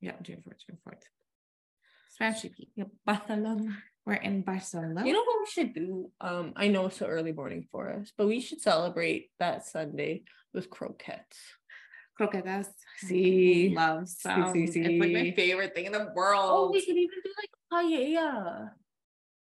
[0.00, 1.02] Yeah, June 4th, June 4th.
[2.10, 2.68] Spanish GP.
[2.76, 3.76] Yeah, Barcelona.
[4.04, 5.04] We're in Barcelona.
[5.04, 6.10] You know what we should do?
[6.20, 10.22] Um, I know it's so early morning for us, but we should celebrate that Sunday
[10.54, 11.38] with croquettes.
[12.18, 12.68] croquetas.
[12.98, 13.74] See.
[13.74, 14.52] Love See, sounds.
[14.52, 16.44] see, It's like my favorite thing in the world.
[16.44, 18.70] Oh, we could even do like paella.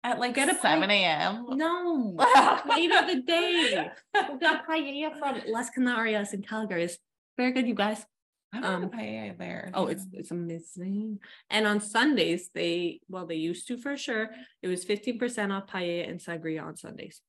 [0.04, 1.46] At like Get a 7 a.m.
[1.50, 2.16] No,
[2.68, 3.90] later the day.
[4.14, 6.84] We got paella from Las Canarias in Calgary.
[6.84, 6.98] It's
[7.36, 8.06] very good, you guys.
[8.54, 9.70] Um, um, paella there.
[9.74, 11.18] Oh, it's it's amazing.
[11.50, 14.30] And on Sundays, they well, they used to for sure.
[14.62, 17.20] It was 15% off paella and sangria on Sundays.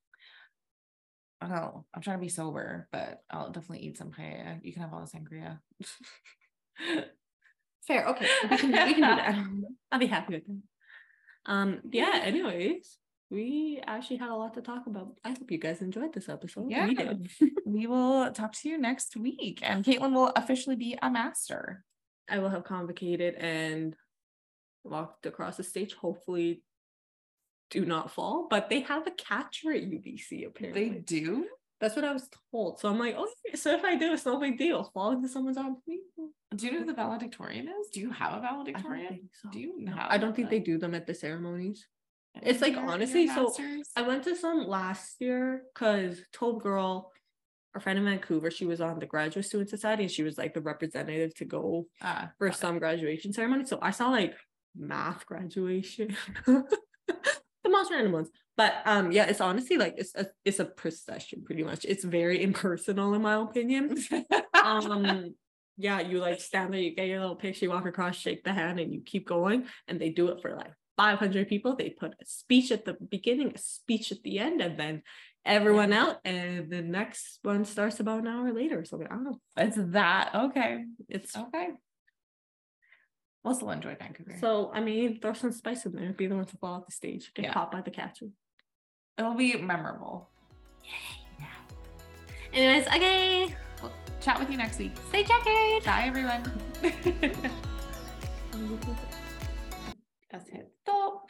[1.41, 4.63] Oh, I'm trying to be sober, but I'll definitely eat some paella.
[4.63, 5.59] You can have all the sangria.
[7.87, 8.27] Fair, okay.
[8.49, 9.45] We can, we can do that.
[9.91, 10.61] I'll be happy with that.
[11.49, 12.97] Um, yeah, anyways,
[13.31, 15.15] we actually had a lot to talk about.
[15.25, 16.69] I hope you guys enjoyed this episode.
[16.69, 16.87] Yeah.
[16.87, 17.29] We did.
[17.65, 21.83] we will talk to you next week, and Caitlin will officially be a master.
[22.29, 23.95] I will have convocated and
[24.83, 25.95] walked across the stage.
[25.95, 26.61] Hopefully,
[27.71, 28.47] do not fall.
[28.47, 30.89] But they have a catcher at UBC apparently.
[30.89, 31.47] They do.
[31.79, 32.79] That's what I was told.
[32.79, 34.83] So I'm like, oh, so if I do, it's no big deal.
[34.93, 35.77] Fall into someone's arms.
[36.55, 37.89] Do you know who the valedictorian is?
[37.93, 39.29] Do you have a valedictorian?
[39.41, 39.49] so.
[39.49, 41.87] Do you No, have I don't think they do them at the ceremonies.
[42.41, 43.89] It's like, honestly, so masters?
[43.95, 47.11] I went to some last year because Told Girl,
[47.75, 50.53] our friend in Vancouver, she was on the Graduate Student Society and she was like
[50.53, 52.59] the representative to go Ah, for got it.
[52.59, 53.65] some graduation ceremony.
[53.65, 54.35] So I saw like
[54.75, 56.15] math graduation,
[56.45, 56.65] the
[57.67, 58.29] most random ones.
[58.59, 61.85] But um, yeah, it's honestly like it's a it's a procession pretty much.
[61.85, 63.95] It's very impersonal in my opinion.
[64.65, 65.33] um,
[65.77, 68.51] yeah, you like stand there, you get your little picture, you walk across, shake the
[68.51, 69.65] hand, and you keep going.
[69.87, 71.77] And they do it for like 500 people.
[71.77, 75.03] They put a speech at the beginning, a speech at the end, and then
[75.45, 76.17] everyone out.
[76.25, 78.83] And the next one starts about an hour later.
[78.83, 79.39] So I don't know.
[79.55, 80.83] It's that okay.
[81.07, 81.69] It's Okay.
[83.41, 84.35] We'll still enjoy Vancouver.
[84.41, 86.11] so I mean, throw some spice in there.
[86.11, 87.53] Be the one to fall off the stage, get Yeah.
[87.53, 88.27] caught by the catcher
[89.19, 90.29] it'll be memorable.
[90.83, 90.91] Yay.
[91.39, 91.45] Yeah.
[92.53, 93.55] Anyways, okay.
[93.81, 93.91] We'll
[94.21, 94.93] chat with you next week.
[95.09, 95.83] Stay checkered.
[95.83, 96.43] Bye, everyone.
[100.31, 100.71] That's it.
[100.83, 101.27] Stop.